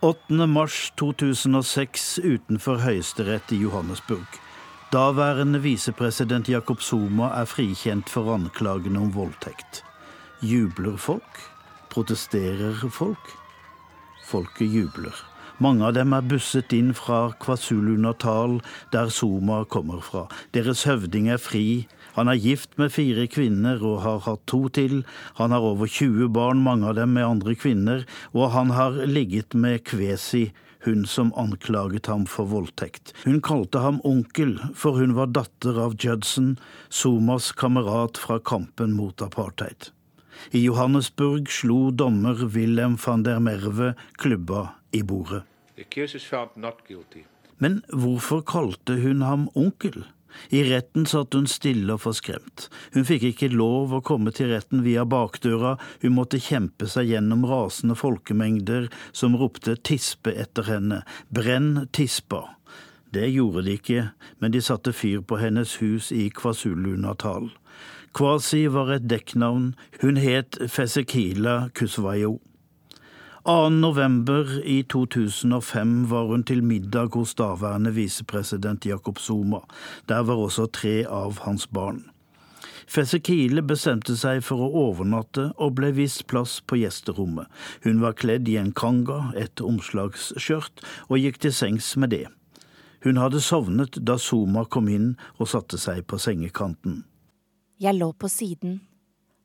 [0.00, 0.46] 8.
[0.48, 4.40] mars 2006 utenfor Høyesterett i Johannesburg.
[4.90, 9.84] Daværende visepresident Jakob Zuma er frikjent for anklagene om voldtekt.
[10.40, 11.40] Jubler folk?
[11.92, 13.26] Protesterer folk?
[14.24, 15.12] Folket jubler.
[15.60, 18.54] Mange av dem er busset inn fra Kvasulu-Natal,
[18.94, 20.22] der Soma kommer fra.
[20.56, 21.84] Deres høvding er fri.
[22.16, 25.02] Han er gift med fire kvinner og har hatt to til.
[25.36, 29.52] Han har over 20 barn, mange av dem med andre kvinner, og han har ligget
[29.52, 30.46] med Kvesi,
[30.88, 33.12] hun som anklaget ham for voldtekt.
[33.28, 36.54] Hun kalte ham onkel, for hun var datter av Judson,
[36.88, 39.92] Somas kamerat fra kampen mot apartheid.
[40.52, 45.44] I Johannesburg slo dommer Wilhelm van der Merwe klubba i bordet.
[47.58, 50.02] Men hvorfor kalte hun ham onkel?
[50.50, 52.68] I retten satt hun stille og forskremt.
[52.94, 57.44] Hun fikk ikke lov å komme til retten via bakdøra, hun måtte kjempe seg gjennom
[57.50, 61.02] rasende folkemengder som ropte tispe etter henne,
[61.34, 62.46] brenn tispa.
[63.10, 64.02] Det gjorde de ikke,
[64.38, 67.50] men de satte fyr på hennes hus i KwaZulu-Natal.
[68.12, 72.40] Kwasi var et dekknavn, hun het Fesekila Kuswayo.
[73.44, 73.68] 2.
[73.70, 79.60] november i 2005 var hun til middag hos daværende visepresident Jakob Zuma.
[80.08, 82.02] Der var også tre av hans barn.
[82.90, 87.46] Fesekile bestemte seg for å overnatte og ble vist plass på gjesterommet.
[87.86, 92.26] Hun var kledd i en kanga, et omslagsskjørt, og gikk til sengs med det.
[93.06, 97.04] Hun hadde sovnet da Zuma kom inn og satte seg på sengekanten.
[97.80, 98.80] Jeg lå på siden.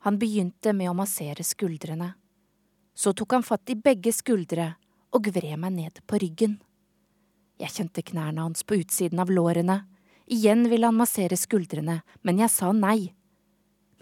[0.03, 2.11] Han begynte med å massere skuldrene.
[2.95, 4.73] Så tok han fatt i begge skuldre
[5.15, 6.57] og vred meg ned på ryggen.
[7.55, 9.85] Jeg kjente knærne hans på utsiden av lårene.
[10.27, 13.13] Igjen ville han massere skuldrene, men jeg sa nei.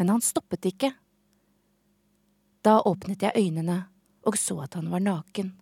[0.01, 0.95] Men han stoppet ikke.
[2.65, 3.83] Da åpnet jeg øynene
[4.23, 5.53] og så at han var naken.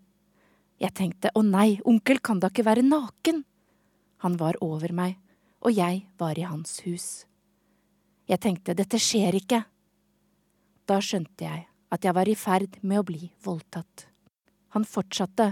[0.81, 3.43] Jeg tenkte å nei, onkel kan da ikke være naken?
[4.23, 5.17] Han var over meg,
[5.61, 7.25] og jeg var i hans hus.
[8.31, 9.57] Jeg tenkte dette skjer ikke.
[10.87, 14.05] Da skjønte jeg at jeg var i ferd med å bli voldtatt.
[14.71, 15.49] Han fortsatte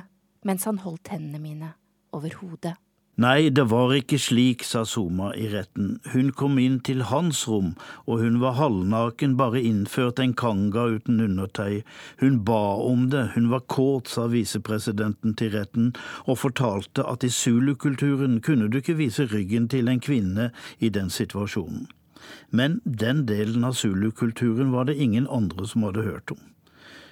[0.47, 1.73] mens han holdt hendene mine
[2.15, 2.77] over hodet.
[3.19, 5.97] Nei, det var ikke slik, sa Soma i retten.
[6.13, 7.73] Hun kom inn til hans rom,
[8.07, 11.81] og hun var halvnaken, bare innført en kanga uten undertøy.
[12.23, 15.91] Hun ba om det, hun var kåt, sa visepresidenten til retten,
[16.31, 21.11] og fortalte at i zulukulturen kunne du ikke vise ryggen til en kvinne i den
[21.11, 21.89] situasjonen.
[22.49, 26.41] Men den delen av zulukulturen var det ingen andre som hadde hørt om.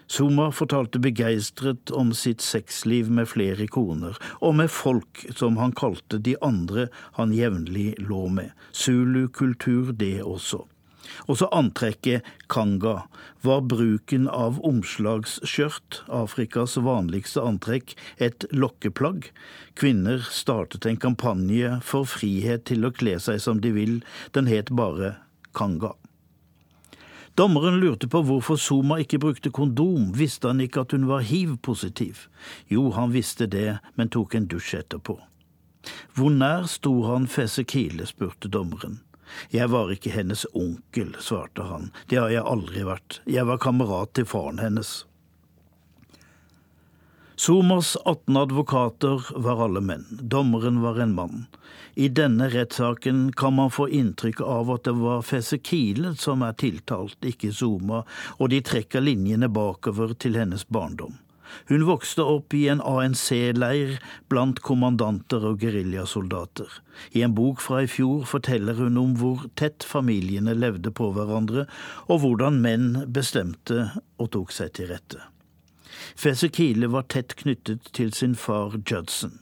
[0.07, 6.21] Suma fortalte begeistret om sitt sexliv med flere koner, og med folk som han kalte
[6.23, 6.87] de andre
[7.19, 8.53] han jevnlig lå med.
[8.71, 10.63] Zulu-kultur, det også.
[11.27, 13.03] Også antrekket kanga
[13.45, 19.29] var bruken av omslagsskjørt, Afrikas vanligste antrekk, et lokkeplagg.
[19.77, 24.01] Kvinner startet en kampanje for frihet til å kle seg som de vil,
[24.37, 25.15] den het bare
[25.57, 25.93] kanga.
[27.37, 32.25] Dommeren lurte på hvorfor Soma ikke brukte kondom, visste han ikke at hun var hiv-positiv?
[32.65, 35.19] Jo, han visste det, men tok en dusj etterpå.
[36.17, 39.03] Hvor nær sto han Fesekile, spurte dommeren.
[39.53, 44.15] Jeg var ikke hennes onkel, svarte han, det har jeg aldri vært, jeg var kamerat
[44.17, 45.03] til faren hennes.
[47.37, 51.45] Somas 18 advokater var alle menn, dommeren var en mann.
[51.93, 57.17] I denne rettssaken kan man få inntrykk av at det var Fesekile som er tiltalt,
[57.21, 58.01] ikke Soma,
[58.41, 61.19] og de trekker linjene bakover til hennes barndom.
[61.69, 63.97] Hun vokste opp i en ANC-leir
[64.31, 66.69] blant kommandanter og geriljasoldater.
[67.13, 71.67] I en bok fra i fjor forteller hun om hvor tett familiene levde på hverandre,
[72.07, 75.21] og hvordan menn bestemte og tok seg til rette.
[76.17, 79.39] Fesekile var tett knyttet til sin far Judson.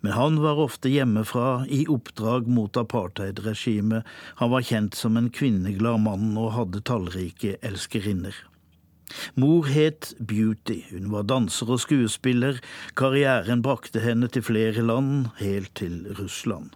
[0.00, 4.06] Men han var ofte hjemmefra i oppdrag mot apartheidregimet.
[4.42, 8.34] Han var kjent som en kvinneglad mann og hadde tallrike elskerinner.
[9.34, 12.60] Mor het Beauty, hun var danser og skuespiller,
[12.98, 16.74] karrieren brakte henne til flere land, helt til Russland.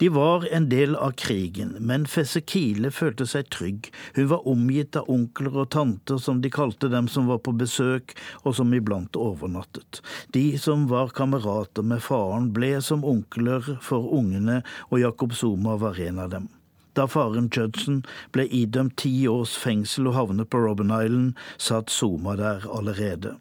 [0.00, 3.90] De var en del av krigen, men Fesekile følte seg trygg.
[4.16, 8.14] Hun var omgitt av onkler og tanter, som de kalte dem som var på besøk,
[8.44, 10.00] og som iblant overnattet.
[10.32, 16.00] De som var kamerater med faren, ble som onkler for ungene, og Jakob Zuma var
[16.00, 16.48] en av dem.
[16.94, 18.02] Da faren Judson
[18.34, 23.36] ble idømt ti års fengsel og havnet på Robben Island, satt Zuma der allerede.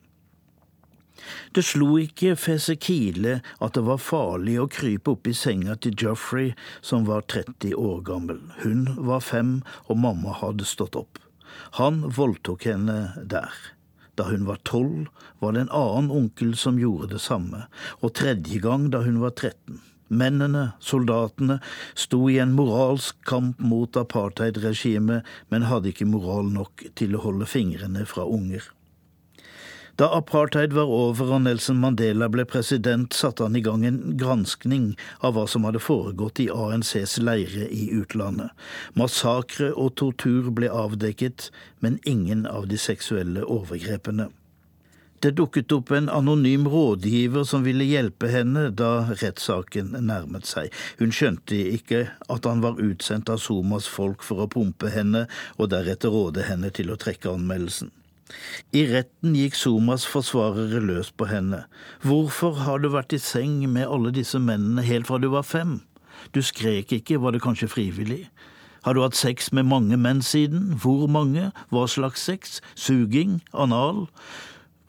[1.53, 6.53] Det slo ikke Fesekile at det var farlig å krype opp i senga til Joffrey,
[6.81, 8.39] som var 30 år gammel.
[8.63, 11.19] Hun var fem, og mamma hadde stått opp.
[11.81, 13.51] Han voldtok henne der.
[14.15, 15.07] Da hun var tolv,
[15.39, 17.65] var det en annen onkel som gjorde det samme,
[17.99, 19.79] og tredje gang da hun var 13.
[20.09, 21.59] Mennene, soldatene,
[21.93, 27.49] sto i en moralsk kamp mot apartheidregimet, men hadde ikke moral nok til å holde
[27.49, 28.65] fingrene fra unger.
[29.99, 34.93] Da apartheid var over og Nelson Mandela ble president, satte han i gang en granskning
[35.19, 38.53] av hva som hadde foregått i ANCs leire i utlandet.
[38.95, 41.49] Massakre og tortur ble avdekket,
[41.83, 44.29] men ingen av de seksuelle overgrepene.
[45.19, 50.71] Det dukket opp en anonym rådgiver som ville hjelpe henne da rettssaken nærmet seg.
[51.01, 55.25] Hun skjønte ikke at han var utsendt av Somas folk for å pumpe henne
[55.57, 57.91] og deretter råde henne til å trekke anmeldelsen.
[58.71, 61.65] I retten gikk Somas forsvarere løs på henne.
[62.05, 65.81] Hvorfor har du vært i seng med alle disse mennene helt fra du var fem?
[66.31, 68.29] Du skrek ikke, var det kanskje frivillig?
[68.85, 70.77] Har du hatt sex med mange menn siden?
[70.79, 71.49] Hvor mange?
[71.73, 72.61] Hva slags sex?
[72.79, 73.41] Suging?
[73.51, 74.05] Anal?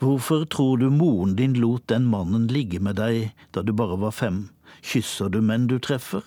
[0.00, 4.14] Hvorfor tror du moren din lot den mannen ligge med deg da du bare var
[4.16, 4.46] fem?
[4.80, 6.24] Kysser du menn du treffer?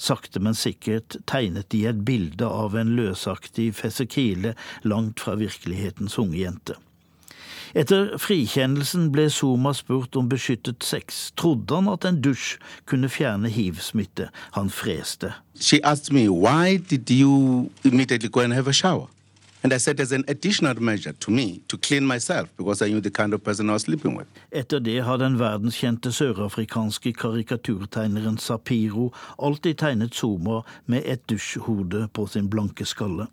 [0.00, 4.54] Sakte, men sikkert tegnet de et bilde av en løsaktig Fesekile
[4.88, 6.78] langt fra virkelighetens unge jente.
[7.76, 11.26] Etter frikjennelsen ble Zuma spurt om beskyttet sex.
[11.36, 12.56] Trodde han at en dusj
[12.88, 14.30] kunne fjerne hiv-smitte?
[14.56, 15.34] Han freste.
[15.60, 19.17] She asked me, why did you immediately go and have a?
[24.52, 32.26] Etter det har den verdenskjente sørafrikanske karikaturtegneren Sapiro alltid tegnet Zuma med et dusjhode på
[32.30, 33.26] sin blanke skalle.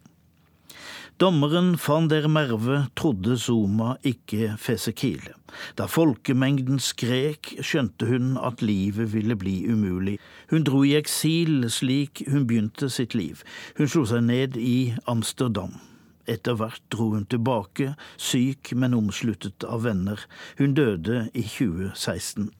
[1.22, 5.38] Dommeren van der Merve trodde Zuma ikke Fesekile.
[5.78, 10.18] Da folkemengden skrek, skjønte hun at livet ville bli umulig.
[10.50, 13.46] Hun dro i eksil slik hun begynte sitt liv.
[13.78, 15.78] Hun slo seg ned i Amsterdam.
[16.26, 20.22] Etter hvert dro hun tilbake, syk, men omsluttet av venner.
[20.58, 22.52] Hun døde i 2016.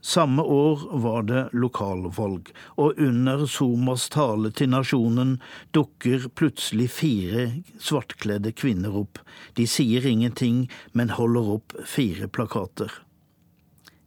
[0.00, 5.36] Samme år var det lokalvalg, og under Somas tale til nasjonen
[5.76, 9.20] dukker plutselig fire svartkledde kvinner opp.
[9.56, 12.92] De sier ingenting, men holder opp fire plakater.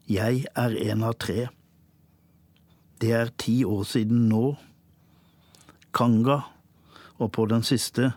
[0.09, 1.47] Jeg er en av tre.
[3.01, 4.55] Det er ti år siden nå.
[5.93, 6.41] Kanga,
[7.21, 8.13] og på den siste,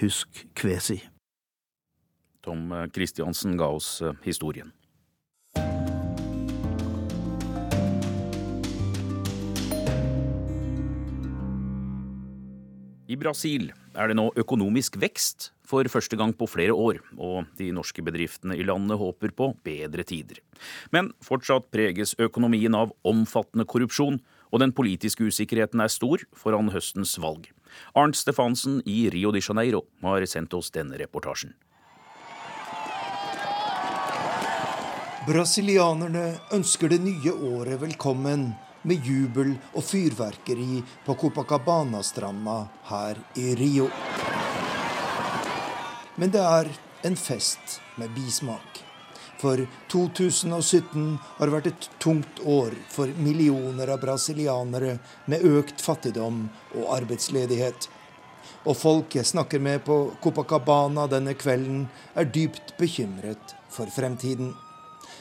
[0.00, 1.00] husk Kvesi.
[2.44, 4.72] Tom Kristiansen ga oss eh, historien.
[13.08, 17.70] I Brasil er det nå økonomisk vekst for første gang på flere år, og de
[17.72, 20.42] norske bedriftene i landet håper på bedre tider.
[20.92, 24.20] Men fortsatt preges økonomien av omfattende korrupsjon,
[24.52, 27.48] og den politiske usikkerheten er stor foran høstens valg.
[27.94, 31.54] Arnt Stefansen i Rio de Janeiro har sendt oss denne reportasjen.
[35.28, 38.48] Brasilianerne ønsker det nye året velkommen
[38.88, 43.90] med jubel og fyrverkeri på Copacabana-stranda her i Rio.
[46.16, 46.72] Men det er
[47.04, 48.87] en fest med bismak.
[49.38, 49.60] For
[49.92, 54.96] 2017 har vært et tungt år for millioner av brasilianere
[55.30, 57.86] med økt fattigdom og arbeidsledighet.
[58.66, 61.86] Og folk jeg snakker med på Copacabana denne kvelden,
[62.18, 64.56] er dypt bekymret for fremtiden.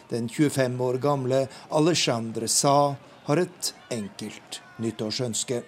[0.09, 2.95] Den 25 år gamle Alexandre sa
[3.27, 5.61] har et enkelt nyttårsønske.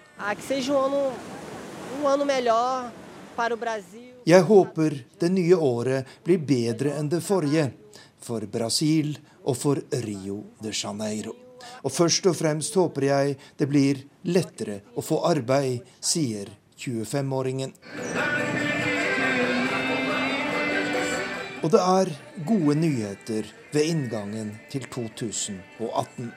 [4.26, 7.70] Jeg håper det nye året blir bedre enn det forrige,
[8.24, 9.14] for Brasil
[9.44, 11.34] og for Rio de Janeiro.
[11.84, 17.74] Og først og fremst håper jeg det blir lettere å få arbeid, sier 25-åringen.
[21.60, 22.12] Og det er
[22.48, 26.30] gode nyheter ved inngangen til 2018.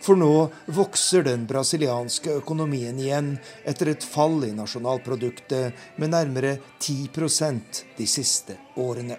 [0.00, 3.34] For nå vokser den brasilianske økonomien igjen
[3.68, 9.18] etter et fall i nasjonalproduktet med nærmere 10% de siste årene.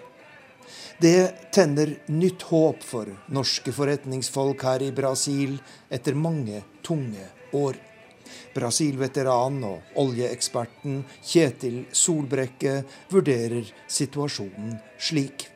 [0.98, 5.58] Det tenner nytt håp for norske forretningsfolk her i Brasil
[5.92, 7.76] etter mange tunge år.
[8.56, 12.78] Brasil-veteranen og oljeeksperten Kjetil Solbrekke
[13.12, 15.50] vurderer situasjonen slik.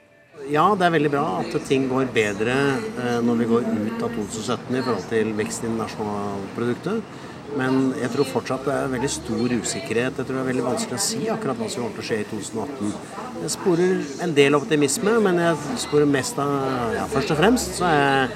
[0.48, 4.12] Ja, det er veldig bra at ting går bedre eh, når vi går ut av
[4.12, 7.18] 2017 i forhold til veksten i nasjonalproduktet.
[7.58, 10.18] Men jeg tror fortsatt det er veldig stor usikkerhet.
[10.20, 12.20] Jeg tror det er veldig vanskelig å si akkurat hva som kommer til å skje
[12.22, 12.92] i 2018.
[13.40, 17.90] Jeg sporer en del optimisme, men jeg sporer mest av ja, Først og fremst så
[17.90, 18.30] jeg,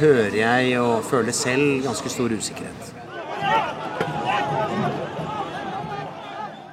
[0.00, 2.90] hører jeg og føler selv ganske stor usikkerhet.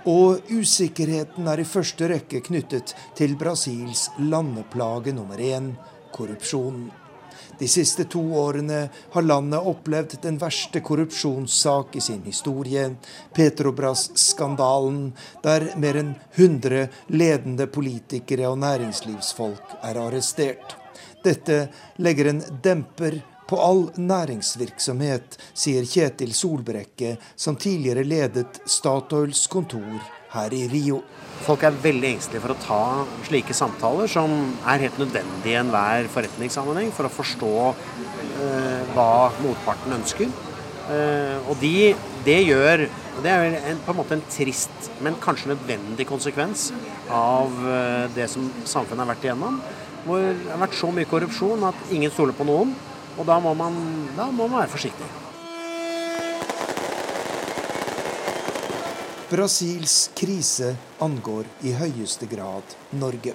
[0.07, 5.73] Og usikkerheten er i første rekke knyttet til Brasils landeplage nummer én
[6.15, 6.87] korrupsjonen.
[7.59, 12.91] De siste to årene har landet opplevd den verste korrupsjonssak i sin historie,
[13.33, 20.77] Petrobras-skandalen, der mer enn 100 ledende politikere og næringslivsfolk er arrestert.
[21.25, 21.65] Dette
[21.97, 30.53] legger en demper på all næringsvirksomhet, sier Kjetil Solbrekke, som tidligere ledet Statoils kontor her
[30.55, 31.01] i Rio.
[31.45, 32.81] Folk er veldig engstelige for å ta
[33.27, 34.31] slike samtaler, som
[34.67, 39.11] er helt nødvendig i enhver forretningssammenheng for å forstå eh, hva
[39.43, 40.31] motparten ønsker.
[40.87, 41.91] Eh, og de,
[42.23, 46.67] det gjør Det er en, på en måte en trist, men kanskje nødvendig konsekvens
[47.09, 49.57] av eh, det som samfunnet har vært igjennom.
[50.05, 52.75] Hvor det har vært så mye korrupsjon at ingen stoler på noen.
[53.17, 53.79] Og da må man,
[54.13, 55.09] da må man være forsiktig.
[59.29, 60.69] Brasils krise
[61.03, 63.33] angår i høyeste grad Norge.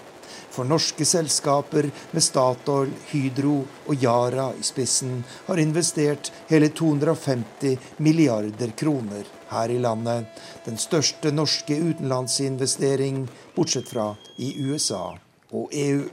[0.52, 5.18] For norske selskaper med Statoil, Hydro og Yara i spissen
[5.50, 10.32] har investert hele 250 milliarder kroner her i landet.
[10.64, 15.10] Den største norske utenlandsinvestering, bortsett fra i USA
[15.52, 16.08] og EU.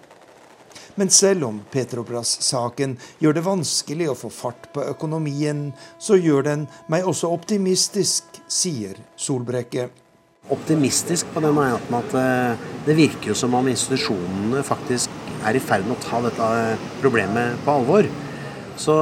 [1.00, 6.66] Men selv om Petrobras-saken gjør det vanskelig å få fart på økonomien, så gjør den
[6.92, 9.88] meg også optimistisk, sier Solbrekke.
[10.52, 15.14] Optimistisk på den måten at eh, det virker jo som om institusjonene faktisk
[15.48, 16.52] er i ferd med å ta dette
[17.00, 18.10] problemet på alvor.
[18.76, 19.00] Så,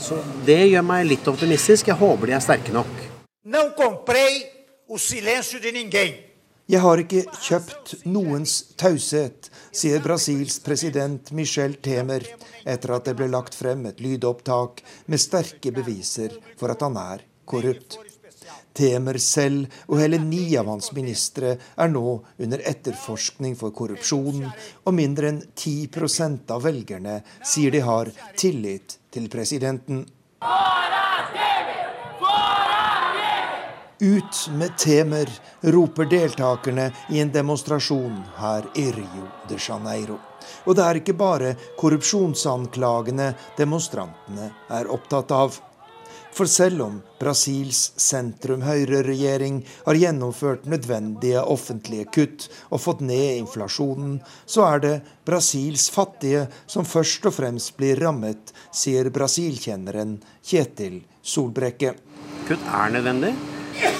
[0.00, 1.92] så det gjør meg litt optimistisk.
[1.92, 3.02] Jeg håper de er sterke nok.
[3.44, 4.46] Não comprei
[4.88, 6.23] o silêncio de ninguém.
[6.64, 12.24] Jeg har ikke kjøpt noens taushet, sier Brasils president Michel Temer
[12.64, 14.80] etter at det ble lagt frem et lydopptak
[15.12, 17.98] med sterke beviser for at han er korrupt.
[18.74, 24.48] Temer selv og hele ni av hans ministre er nå under etterforskning for korrupsjon,
[24.88, 28.08] og mindre enn 10% av velgerne sier de har
[28.40, 30.06] tillit til presidenten.
[34.04, 35.30] Ut med Temer,
[35.60, 40.18] roper deltakerne i en demonstrasjon her i Rio de Janeiro.
[40.68, 45.56] Og det er ikke bare korrupsjonsanklagene demonstrantene er opptatt av.
[46.36, 54.68] For selv om Brasils sentrum-høyre-regjering har gjennomført nødvendige offentlige kutt og fått ned inflasjonen, så
[54.68, 54.94] er det
[55.24, 61.96] Brasils fattige som først og fremst blir rammet, sier Brasil-kjenneren Kjetil Solbrekke.
[62.44, 63.36] Kutt er nødvendig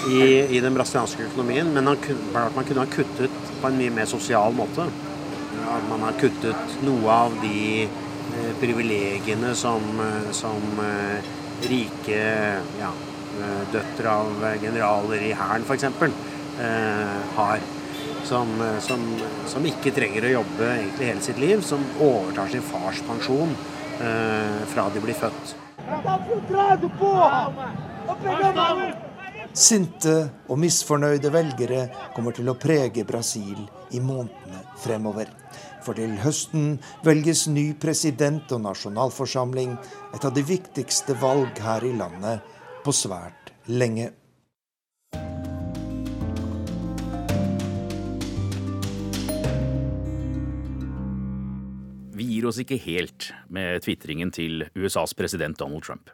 [0.09, 0.21] i,
[0.57, 4.09] i den brasilianske økonomien, men man kunne, man kunne ha kuttet på en mye mer
[4.09, 4.87] sosial måte.
[5.65, 11.31] At man har kuttet noe av de eh, privilegiene som, eh, som eh,
[11.65, 12.19] rike
[12.79, 12.91] ja,
[13.73, 15.87] døtre av generaler i hæren f.eks.
[16.61, 17.71] Eh, har.
[18.25, 18.49] Som,
[18.81, 19.01] som,
[19.45, 23.51] som, ikke trenger å jobbe egentlig hele sitt liv, som overtar sin fars pensjon
[24.01, 25.53] eh, fra de blir født.
[29.55, 30.13] Sinte
[30.51, 33.61] og misfornøyde velgere kommer til å prege Brasil
[33.95, 35.29] i månedene fremover.
[35.85, 36.73] For til høsten
[37.05, 39.77] velges ny president og nasjonalforsamling,
[40.11, 42.43] et av de viktigste valg her i landet
[42.83, 44.09] på svært lenge.
[52.11, 56.11] Vi gir oss ikke helt med tvitringen til USAs president Donald Trump.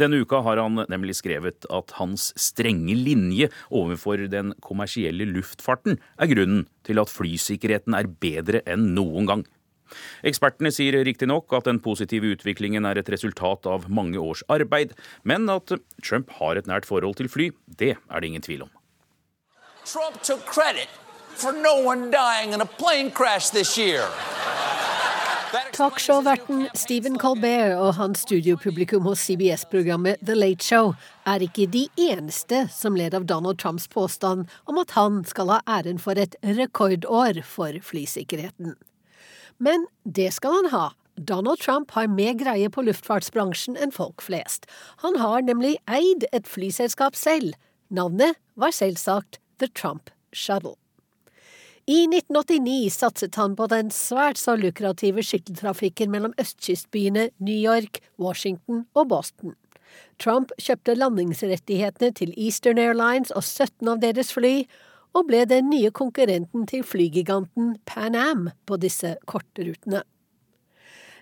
[0.00, 6.30] Denne uka har han nemlig skrevet at hans strenge linje overfor den kommersielle luftfarten er
[6.32, 9.44] grunnen til at flysikkerheten er bedre enn noen gang.
[10.24, 14.94] Ekspertene sier riktignok at den positive utviklingen er et resultat av mange års arbeid,
[15.28, 18.72] men at Trump har et nært forhold til fly, det er det ingen tvil om.
[19.84, 20.88] Trump tok credit
[21.36, 24.08] for no one dying in a plane crash this year.
[25.52, 30.94] Talkshow-verten Stephen Colbert og hans studiopublikum hos CBS-programmet The Late Show
[31.28, 35.60] er ikke de eneste som led av Donald Trumps påstand om at han skal ha
[35.68, 38.78] æren for et rekordår for flysikkerheten.
[39.60, 40.86] Men det skal han ha.
[41.20, 44.64] Donald Trump har mer greie på luftfartsbransjen enn folk flest.
[45.04, 47.52] Han har nemlig eid et flyselskap selv.
[47.92, 50.78] Navnet var selvsagt The Trump Shuttle.
[51.90, 58.84] I 1989 satset han på den svært så lukrative skytteltrafikken mellom østkystbyene New York, Washington
[58.94, 59.56] og Boston.
[60.22, 64.62] Trump kjøpte landingsrettighetene til Eastern Airlines og 17 av deres fly,
[65.12, 70.04] og ble den nye konkurrenten til flygiganten Pan Am på disse kortrutene.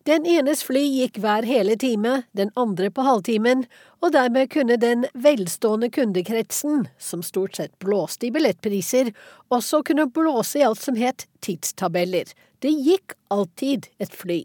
[0.09, 3.66] Den enes fly gikk hver hele time, den andre på halvtimen,
[4.01, 9.12] og dermed kunne den velstående kundekretsen, som stort sett blåste i billettpriser,
[9.53, 12.32] også kunne blåse i alt som het tidstabeller.
[12.64, 14.40] Det gikk alltid et fly.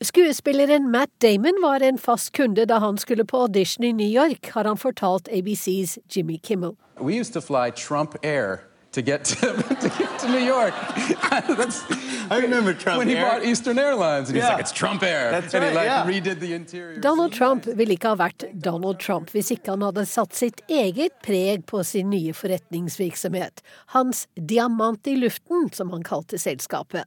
[0.00, 4.54] Skuespilleren Matt Damon var en fast kunde da han skulle på audition i New York,
[4.54, 6.76] har han fortalt ABCs Jimmy Kimmel.
[7.00, 7.40] We used to
[7.76, 8.60] Trump Air
[8.92, 9.36] to get to,
[9.82, 10.72] to, get to New York.
[12.30, 13.24] I remember Trump when he Air.
[13.26, 14.52] bought Eastern Airlines, and he's Yeah.
[14.54, 16.06] like, "It's Trump Air," That's and he like yeah.
[16.06, 16.98] redid the interior.
[17.00, 21.12] Donald Trump ville ikke ha vært Donald Trump hvis ikke han hadde satt sitt eget
[21.22, 23.60] preg på sin nye forretningsvirksomhet,
[23.94, 27.04] hans diamant i luften, som han kalte selskapet.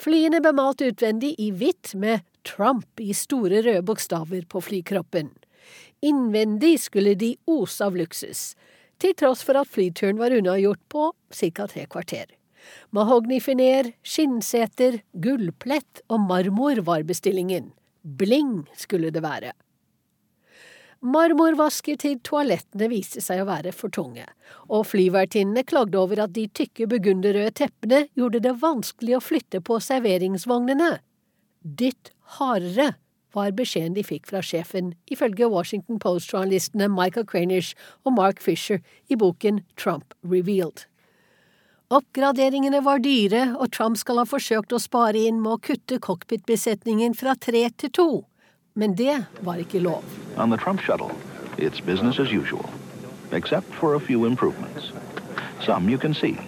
[0.00, 5.30] Flyene ble malt utvendig i hvitt med Trump i store røde bokstaver på flykroppen.
[6.02, 8.56] Innvendig skulle de ose av luksus,
[9.02, 11.66] til tross for at flyturen var unnagjort på ca.
[11.66, 12.30] tre kvarter.
[12.94, 17.72] Mahognifiner, skinnseter, gullplett og marmor var bestillingen.
[18.02, 19.52] Bling skulle det være.
[21.02, 24.22] Marmorvasker til toalettene viste seg å være for tunge,
[24.70, 29.80] og flyvertinnene klagde over at de tykke burgunderrøde teppene gjorde det vanskelig å flytte på
[29.82, 30.92] serveringsvognene.
[31.66, 32.92] Dytt hardere,
[33.34, 37.74] var beskjeden de fikk fra sjefen, ifølge Washington Post-journalistene Michael Cranish
[38.04, 40.86] og Mark Fisher i boken Trump Revealed.
[41.92, 47.12] Oppgraderingene var dyre, og Trump skal ha forsøkt å spare inn med å kutte cockpitbesetningen
[47.18, 48.08] fra tre til to.
[48.74, 50.00] Men det var ikke lov.
[50.40, 51.12] On the Trump shuttle,
[51.58, 52.64] it's business as usual,
[53.32, 54.92] except for a few improvements.
[55.60, 56.38] Some you can see,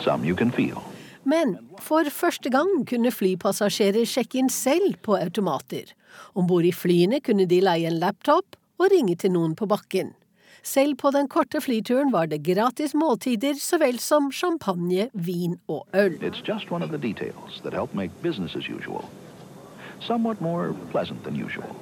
[0.00, 0.87] some you can feel.
[1.28, 5.92] Men for første gang kunne flypassasjerer sjekke inn selv på automater.
[6.32, 10.14] Om bord i flyene kunne de leie en laptop og ringe til noen på bakken.
[10.62, 15.86] Selv på den korte flyturen var det gratis måltider så vel som champagne, vin og
[15.94, 16.18] øl.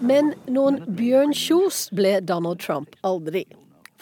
[0.01, 3.47] Men noen Bjørn Kjos ble Donald Trump aldri.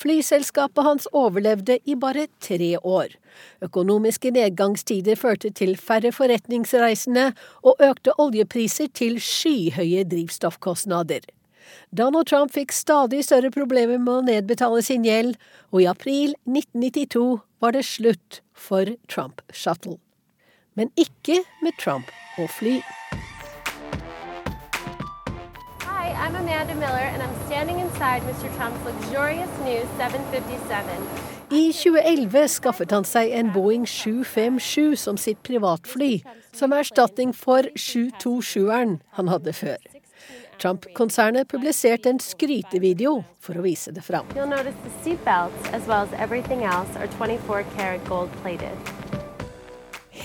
[0.01, 3.15] Flyselskapet hans overlevde i bare tre år.
[3.63, 7.31] Økonomiske nedgangstider førte til færre forretningsreisende
[7.63, 11.25] og økte oljepriser til skyhøye drivstoffkostnader.
[11.97, 15.37] Donald Trump fikk stadig større problemer med å nedbetale sin gjeld,
[15.73, 19.99] og i april 1992 var det slutt for Trump Shuttle.
[20.75, 22.81] Men ikke med Trump og fly.
[26.15, 28.55] Hi, I'm Amanda Miller, and I'm standing inside Mr.
[28.57, 31.03] Trump's luxurious new 757.
[31.51, 39.01] I 2011 skaffet han seg en Boeing 757 som sitt privatfly, som erstatning for 727-eren
[39.19, 39.79] han hadde før.
[40.59, 44.27] Trump-konsernet publiserte en skrytevideo for å vise det fram.
[44.37, 48.79] As well as everything else, are 24 karat gold plated.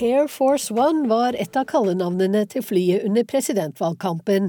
[0.00, 4.48] Air Force One var et av kallenavnene til flyet under presidentvalgkampen.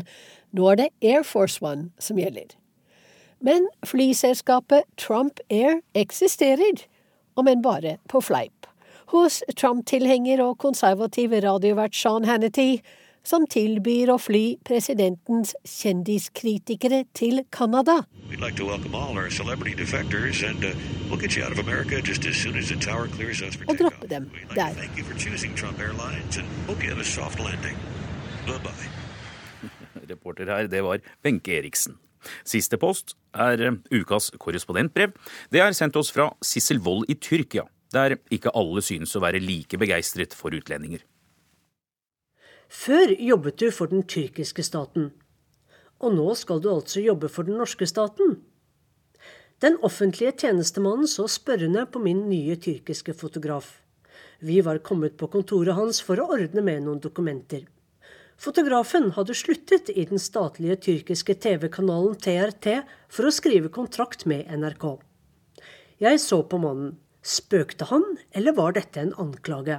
[0.52, 2.56] Nå er det Air Force One som gjelder.
[3.42, 6.84] Men flyselskapet Trump Air eksisterer,
[7.36, 8.68] om enn bare på fleip.
[9.12, 12.82] Hos Trump-tilhenger og konservativ radiovert Sean Hannity
[13.28, 18.04] som tilbyr å fly presidentens kjendiskritikere til Canada.
[18.32, 20.74] Like and uh,
[21.10, 21.38] we'll as
[23.42, 24.58] as Og droppe dem We'd
[28.58, 29.01] like
[30.12, 31.98] Reporter her, det var Benke Eriksen.
[32.46, 35.16] Siste post er eh, ukas korrespondentbrev.
[35.50, 39.42] Det er sendt oss fra Sissel Wold i Tyrkia, der ikke alle synes å være
[39.42, 41.02] like begeistret for utlendinger.
[42.72, 45.10] Før jobbet du for den tyrkiske staten,
[46.02, 48.38] og nå skal du altså jobbe for den norske staten.
[49.62, 53.76] Den offentlige tjenestemannen så spørrende på min nye tyrkiske fotograf.
[54.40, 57.68] Vi var kommet på kontoret hans for å ordne med noen dokumenter.
[58.42, 62.80] Fotografen hadde sluttet i den statlige tyrkiske TV-kanalen TRT
[63.14, 64.86] for å skrive kontrakt med NRK.
[66.02, 66.96] Jeg så på mannen.
[67.22, 68.02] Spøkte han,
[68.34, 69.78] eller var dette en anklage?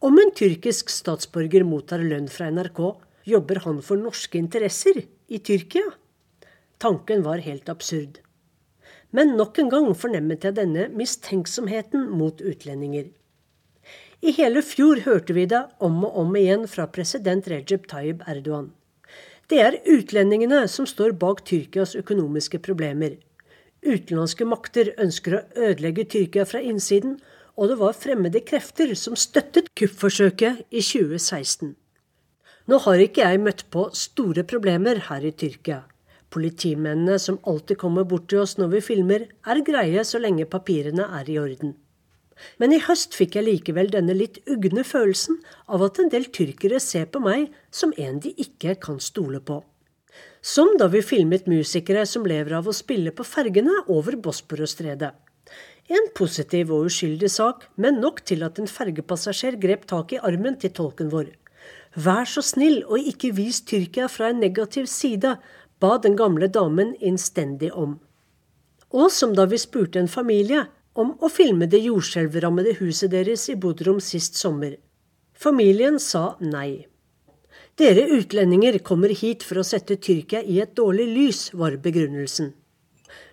[0.00, 2.80] Om en tyrkisk statsborger mottar lønn fra NRK,
[3.28, 5.92] jobber han for norske interesser i Tyrkia?
[6.80, 8.22] Tanken var helt absurd.
[9.12, 13.10] Men nok en gang fornemmet jeg denne mistenksomheten mot utlendinger.
[14.20, 18.66] I hele fjor hørte vi det om og om igjen fra president Recep Tayyip Erdogan.
[19.48, 23.16] Det er utlendingene som står bak Tyrkias økonomiske problemer.
[23.80, 27.16] Utenlandske makter ønsker å ødelegge Tyrkia fra innsiden,
[27.56, 31.74] og det var fremmede krefter som støttet kuppforsøket i 2016.
[32.68, 35.86] Nå har ikke jeg møtt på store problemer her i Tyrkia.
[36.30, 41.08] Politimennene som alltid kommer bort til oss når vi filmer, er greie så lenge papirene
[41.16, 41.72] er i orden.
[42.58, 46.80] Men i høst fikk jeg likevel denne litt ugne følelsen av at en del tyrkere
[46.80, 49.60] ser på meg som en de ikke kan stole på.
[50.40, 55.12] Som da vi filmet musikere som lever av å spille på fergene over Bosporosstredet.
[55.90, 60.56] En positiv og uskyldig sak, men nok til at en fergepassasjer grep tak i armen
[60.60, 61.32] til tolken vår.
[61.98, 65.34] Vær så snill og ikke vis Tyrkia fra en negativ side,
[65.82, 67.98] ba den gamle damen innstendig om.
[68.94, 73.56] Og som da vi spurte en familie om å filme det jordskjelvrammede huset deres i
[73.56, 74.76] Bodrum sist sommer.
[75.34, 76.86] Familien sa nei.
[77.80, 82.52] Dere utlendinger kommer hit for å sette Tyrkia i et dårlig lys, var begrunnelsen.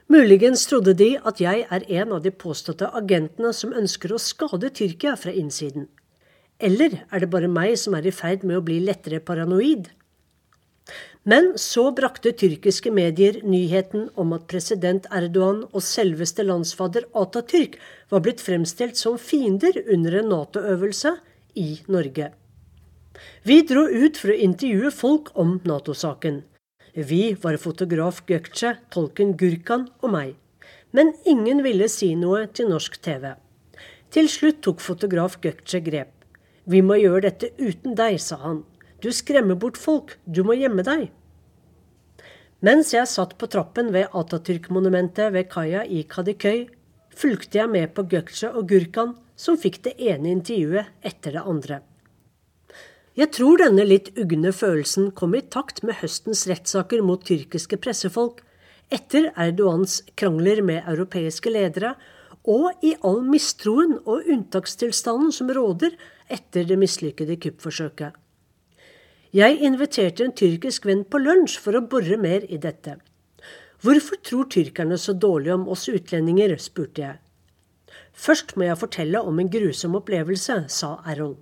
[0.07, 4.69] Muligens trodde de at jeg er en av de påståtte agentene som ønsker å skade
[4.71, 5.89] Tyrkia fra innsiden.
[6.63, 9.89] Eller er det bare meg som er i ferd med å bli lettere paranoid?
[11.27, 17.75] Men så brakte tyrkiske medier nyheten om at president Erdogan og selveste landsfader Atatürk
[18.13, 21.17] var blitt fremstilt som fiender under en Nato-øvelse
[21.59, 22.29] i Norge.
[23.43, 26.45] Vi dro ut for å intervjue folk om Nato-saken.
[26.95, 30.31] Vi var fotograf Gökçe, tolken Gurkan og meg.
[30.95, 33.33] Men ingen ville si noe til norsk TV.
[34.15, 36.13] Til slutt tok fotograf Gökçe grep.
[36.63, 38.63] Vi må gjøre dette uten deg, sa han.
[39.01, 41.09] Du skremmer bort folk, du må gjemme deg.
[42.65, 46.65] Mens jeg satt på trappen ved Atatürk-monumentet ved kaia i Kadikøy,
[47.13, 51.79] fulgte jeg med på Gökçe og Gurkan, som fikk det ene intervjuet etter det andre.
[53.17, 58.43] Jeg tror denne litt ugne følelsen kom i takt med høstens rettssaker mot tyrkiske pressefolk,
[58.93, 61.95] etter Erdogans krangler med europeiske ledere,
[62.47, 65.97] og i all mistroen og unntakstilstanden som råder
[66.31, 68.15] etter det mislykkede kuppforsøket.
[69.35, 72.95] Jeg inviterte en tyrkisk venn på lunsj for å bore mer i dette.
[73.83, 77.17] Hvorfor tror tyrkerne så dårlig om oss utlendinger, spurte jeg.
[78.17, 81.35] Først må jeg fortelle om en grusom opplevelse, sa Errol.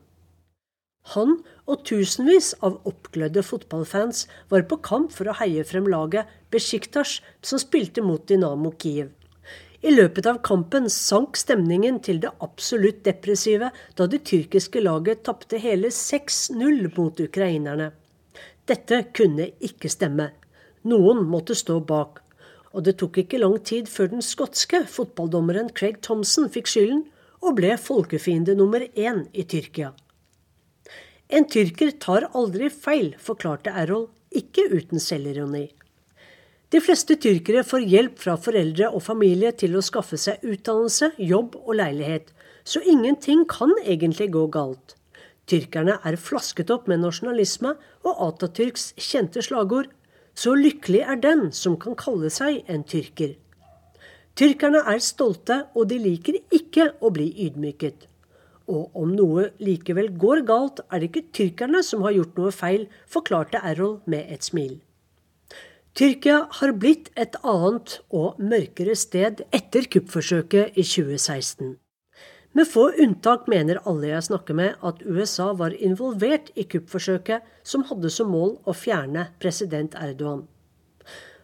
[1.14, 1.38] Han
[1.70, 7.62] og tusenvis av oppglødde fotballfans var på kamp for å heie frem laget Besjiktas, som
[7.62, 9.14] spilte mot Dynamo Kiev.
[9.86, 13.68] I løpet av kampen sank stemningen til det absolutt depressive
[14.00, 17.92] da det tyrkiske laget tapte hele 6-0 mot ukrainerne.
[18.66, 20.32] Dette kunne ikke stemme.
[20.90, 22.24] Noen måtte stå bak.
[22.74, 27.06] Og det tok ikke lang tid før den skotske fotballdommeren Craig Thompson fikk skylden
[27.46, 29.94] og ble folkefiende nummer én i Tyrkia.
[31.30, 35.68] En tyrker tar aldri feil, forklarte Errol, ikke uten selvironi.
[36.74, 41.60] De fleste tyrkere får hjelp fra foreldre og familie til å skaffe seg utdannelse, jobb
[41.62, 42.32] og leilighet,
[42.66, 44.96] så ingenting kan egentlig gå galt.
[45.46, 49.92] Tyrkerne er flasket opp med nasjonalisme og Atatürks kjente slagord
[50.36, 53.38] 'Så lykkelig er den som kan kalle seg en tyrker'.
[54.36, 58.08] Tyrkerne er stolte, og de liker ikke å bli ydmyket.
[58.68, 62.88] Og om noe likevel går galt, er det ikke tyrkerne som har gjort noe feil,
[63.08, 64.82] forklarte Errol med et smil.
[65.96, 71.70] Tyrkia har blitt et annet og mørkere sted etter kuppforsøket i 2016.
[72.56, 77.88] Med få unntak mener alle jeg snakker med at USA var involvert i kuppforsøket som
[77.88, 80.44] hadde som mål å fjerne president Erdogan.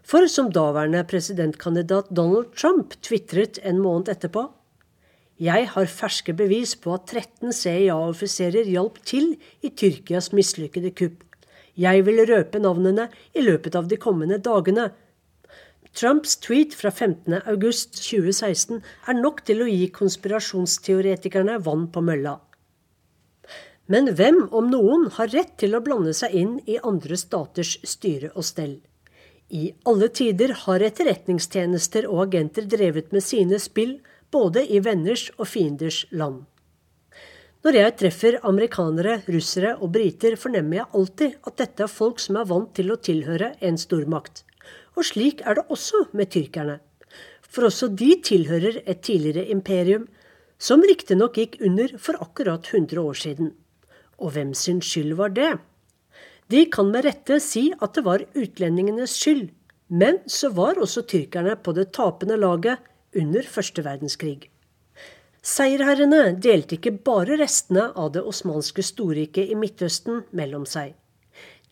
[0.04, 4.50] For som daværende presidentkandidat Donald Trump tvitret en måned etterpå
[5.40, 11.24] Jeg har ferske bevis på at 13 CIA-offiserer hjalp til i Tyrkias mislykkede kupp
[11.80, 14.90] jeg vil røpe navnene i løpet av de kommende dagene.
[15.96, 22.38] Trumps tweet fra 15.8.2016 er nok til å gi konspirasjonsteoretikerne vann på mølla.
[23.92, 28.32] Men hvem, om noen, har rett til å blande seg inn i andre staters styre
[28.36, 28.78] og stell?
[29.52, 33.98] I alle tider har etterretningstjenester og agenter drevet med sine spill,
[34.32, 36.46] både i venners og fienders land.
[37.62, 42.40] Når jeg treffer amerikanere, russere og briter, fornemmer jeg alltid at dette er folk som
[42.42, 44.42] er vant til å tilhøre en stormakt.
[44.98, 46.80] Og slik er det også med tyrkerne.
[47.46, 50.08] For også de tilhører et tidligere imperium,
[50.58, 53.52] som riktignok gikk under for akkurat 100 år siden.
[54.18, 55.54] Og hvem sin skyld var det?
[56.50, 59.52] De kan med rette si at det var utlendingenes skyld,
[59.94, 62.82] men så var også tyrkerne på det tapende laget
[63.14, 64.51] under første verdenskrig.
[65.42, 70.92] Seierherrene delte ikke bare restene av det osmanske storriket i Midtøsten mellom seg.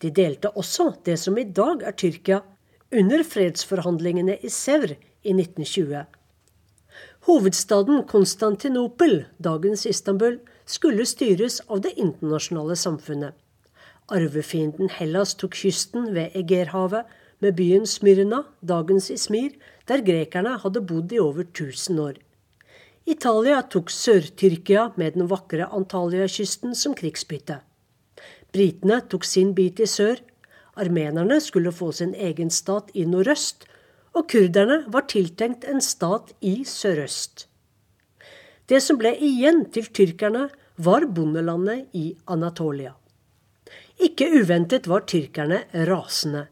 [0.02, 2.40] De delte også det som i dag er Tyrkia,
[2.90, 6.00] under fredsforhandlingene i Sevr i 1920.
[7.28, 13.36] Hovedstaden Konstantinopel, dagens Istanbul, skulle styres av det internasjonale samfunnet.
[14.10, 17.06] Arvefienden Hellas tok kysten ved Egerhavet,
[17.38, 19.54] med byen Smyrna, dagens Ismir,
[19.88, 22.18] der grekerne hadde bodd i over 1000 år.
[23.10, 27.56] Italia tok Sør-Tyrkia med den vakre Antalya-kysten som krigsbytte.
[28.54, 30.20] Britene tok sin bit i sør,
[30.78, 33.66] armenerne skulle få sin egen stat i nordøst,
[34.14, 37.48] og kurderne var tiltenkt en stat i sørøst.
[38.70, 40.46] Det som ble igjen til tyrkerne,
[40.80, 42.94] var bondelandet i Anatolia.
[44.00, 46.46] Ikke uventet var tyrkerne rasende.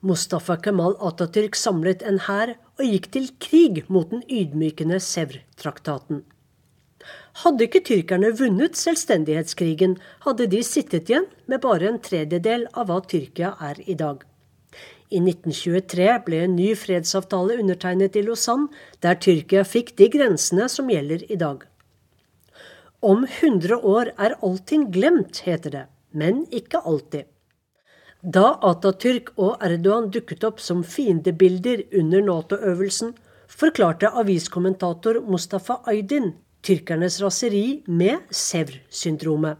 [0.00, 6.20] Mustafa Kemal Atatürk samlet en hær og gikk til krig mot den ydmykende Sevr-traktaten.
[7.42, 12.98] Hadde ikke tyrkerne vunnet selvstendighetskrigen, hadde de sittet igjen med bare en tredjedel av hva
[13.10, 14.22] Tyrkia er i dag.
[15.10, 18.68] I 1923 ble en ny fredsavtale undertegnet i Lausanne,
[19.02, 21.64] der Tyrkia fikk de grensene som gjelder i dag.
[23.02, 27.26] Om 100 år er allting glemt, heter det, men ikke alltid.
[28.22, 33.12] Da Atatürk og Erdogan dukket opp som fiendebilder under Nato-øvelsen,
[33.46, 36.32] forklarte aviskommentator Mustafa Aydin
[36.66, 39.56] tyrkernes raseri med Sevr-syndromet.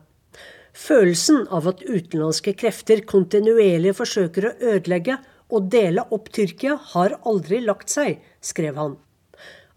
[0.75, 7.63] Følelsen av at utenlandske krefter kontinuerlig forsøker å ødelegge og dele opp Tyrkia, har aldri
[7.63, 8.99] lagt seg, skrev han.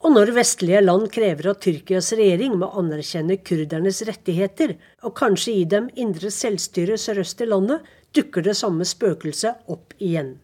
[0.01, 4.73] Og når vestlige land krever at Tyrkias regjering må anerkjenne kurdernes rettigheter,
[5.05, 7.85] og kanskje gi dem indre selvstyre sørøst i landet,
[8.15, 10.35] dukker det samme spøkelset opp igjen.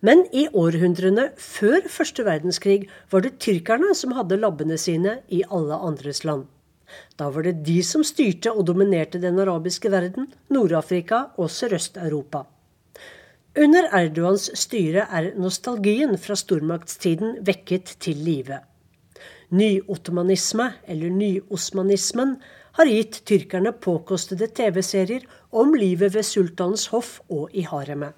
[0.00, 5.76] Men i århundrene før første verdenskrig var det tyrkerne som hadde labbene sine i alle
[5.76, 6.46] andres land.
[7.18, 12.44] Da var det de som styrte og dominerte den arabiske verden, Nord-Afrika og Sørøst-Europa.
[13.56, 18.60] Under Erdogans styre er nostalgien fra stormaktstiden vekket til live.
[19.50, 22.36] Nyottomanisme, eller nyosmanismen,
[22.76, 28.12] har gitt tyrkerne påkostede TV-serier om livet ved sultanens hoff og i haremet.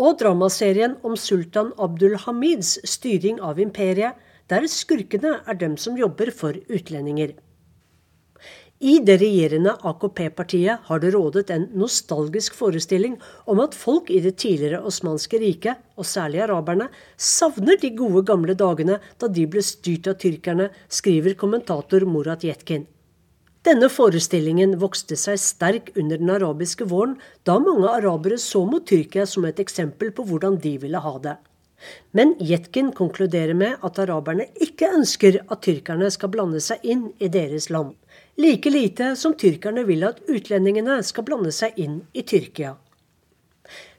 [0.00, 4.16] Og dramaserien om sultan Abdul Hamids styring av imperiet,
[4.50, 7.36] der skurkene er dem som jobber for utlendinger.
[8.80, 14.38] I det regjerende AKP-partiet har det rådet en nostalgisk forestilling om at folk i det
[14.40, 20.08] tidligere osmanske riket, og særlig araberne, savner de gode gamle dagene da de ble styrt
[20.08, 22.88] av tyrkerne, skriver kommentator Murat Yetkin.
[23.66, 29.26] Denne forestillingen vokste seg sterk under den arabiske våren, da mange arabere så mot Tyrkia
[29.28, 31.36] som et eksempel på hvordan de ville ha det.
[32.16, 37.28] Men Jetkin konkluderer med at araberne ikke ønsker at tyrkerne skal blande seg inn i
[37.32, 37.94] deres land.
[38.40, 42.74] Like lite som tyrkerne vil at utlendingene skal blande seg inn i Tyrkia.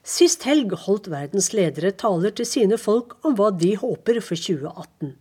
[0.02, 5.14] Sist helg holdt verdens ledere taler til sine folk om hva de håper for 2018.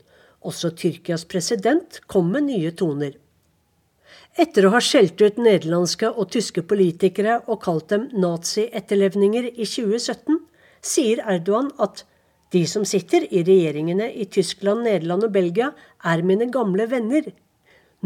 [0.50, 3.21] Også Tyrkias president kom med nye toner.
[4.40, 10.38] Etter å ha skjelt ut nederlandske og tyske politikere og kalt dem nazi-etterlevninger i 2017,
[10.82, 12.06] sier Erdogan at
[12.56, 15.72] de som sitter i regjeringene i Tyskland, Nederland og Belgia,
[16.04, 17.28] er mine gamle venner.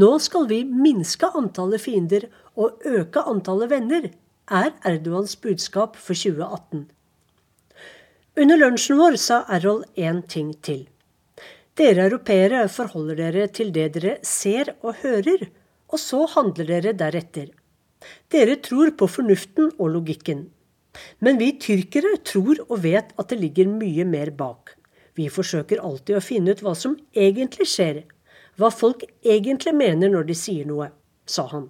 [0.01, 4.09] Nå skal vi minske antallet fiender og øke antallet venner,
[4.45, 6.85] er Erdogans budskap for 2018.
[8.41, 10.83] Under lunsjen vår sa Errol én ting til.
[11.77, 15.47] Dere europeere forholder dere til det dere ser og hører,
[15.95, 17.51] og så handler dere deretter.
[18.31, 20.49] Dere tror på fornuften og logikken.
[21.23, 24.75] Men vi tyrkere tror og vet at det ligger mye mer bak.
[25.15, 28.03] Vi forsøker alltid å finne ut hva som egentlig skjer,
[28.59, 30.89] hva folk egentlig mener når de sier noe,
[31.27, 31.69] sa han.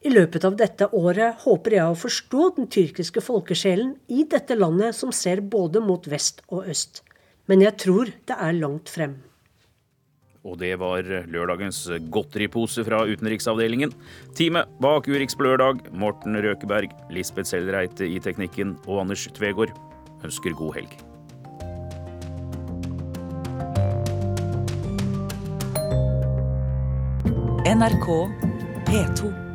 [0.00, 4.96] I løpet av dette året håper jeg å forstå den tyrkiske folkesjelen i dette landet
[4.96, 7.02] som ser både mot vest og øst.
[7.48, 9.18] Men jeg tror det er langt frem.
[10.40, 11.82] Og det var lørdagens
[12.12, 13.92] godteripose fra utenriksavdelingen.
[14.38, 19.74] Teamet bak Urix på lørdag, Morten Røkeberg, Lisbeth Sellreite i teknikken og Anders Tvegård
[20.24, 20.96] ønsker god helg.
[27.70, 28.08] NRK
[28.88, 29.49] P2.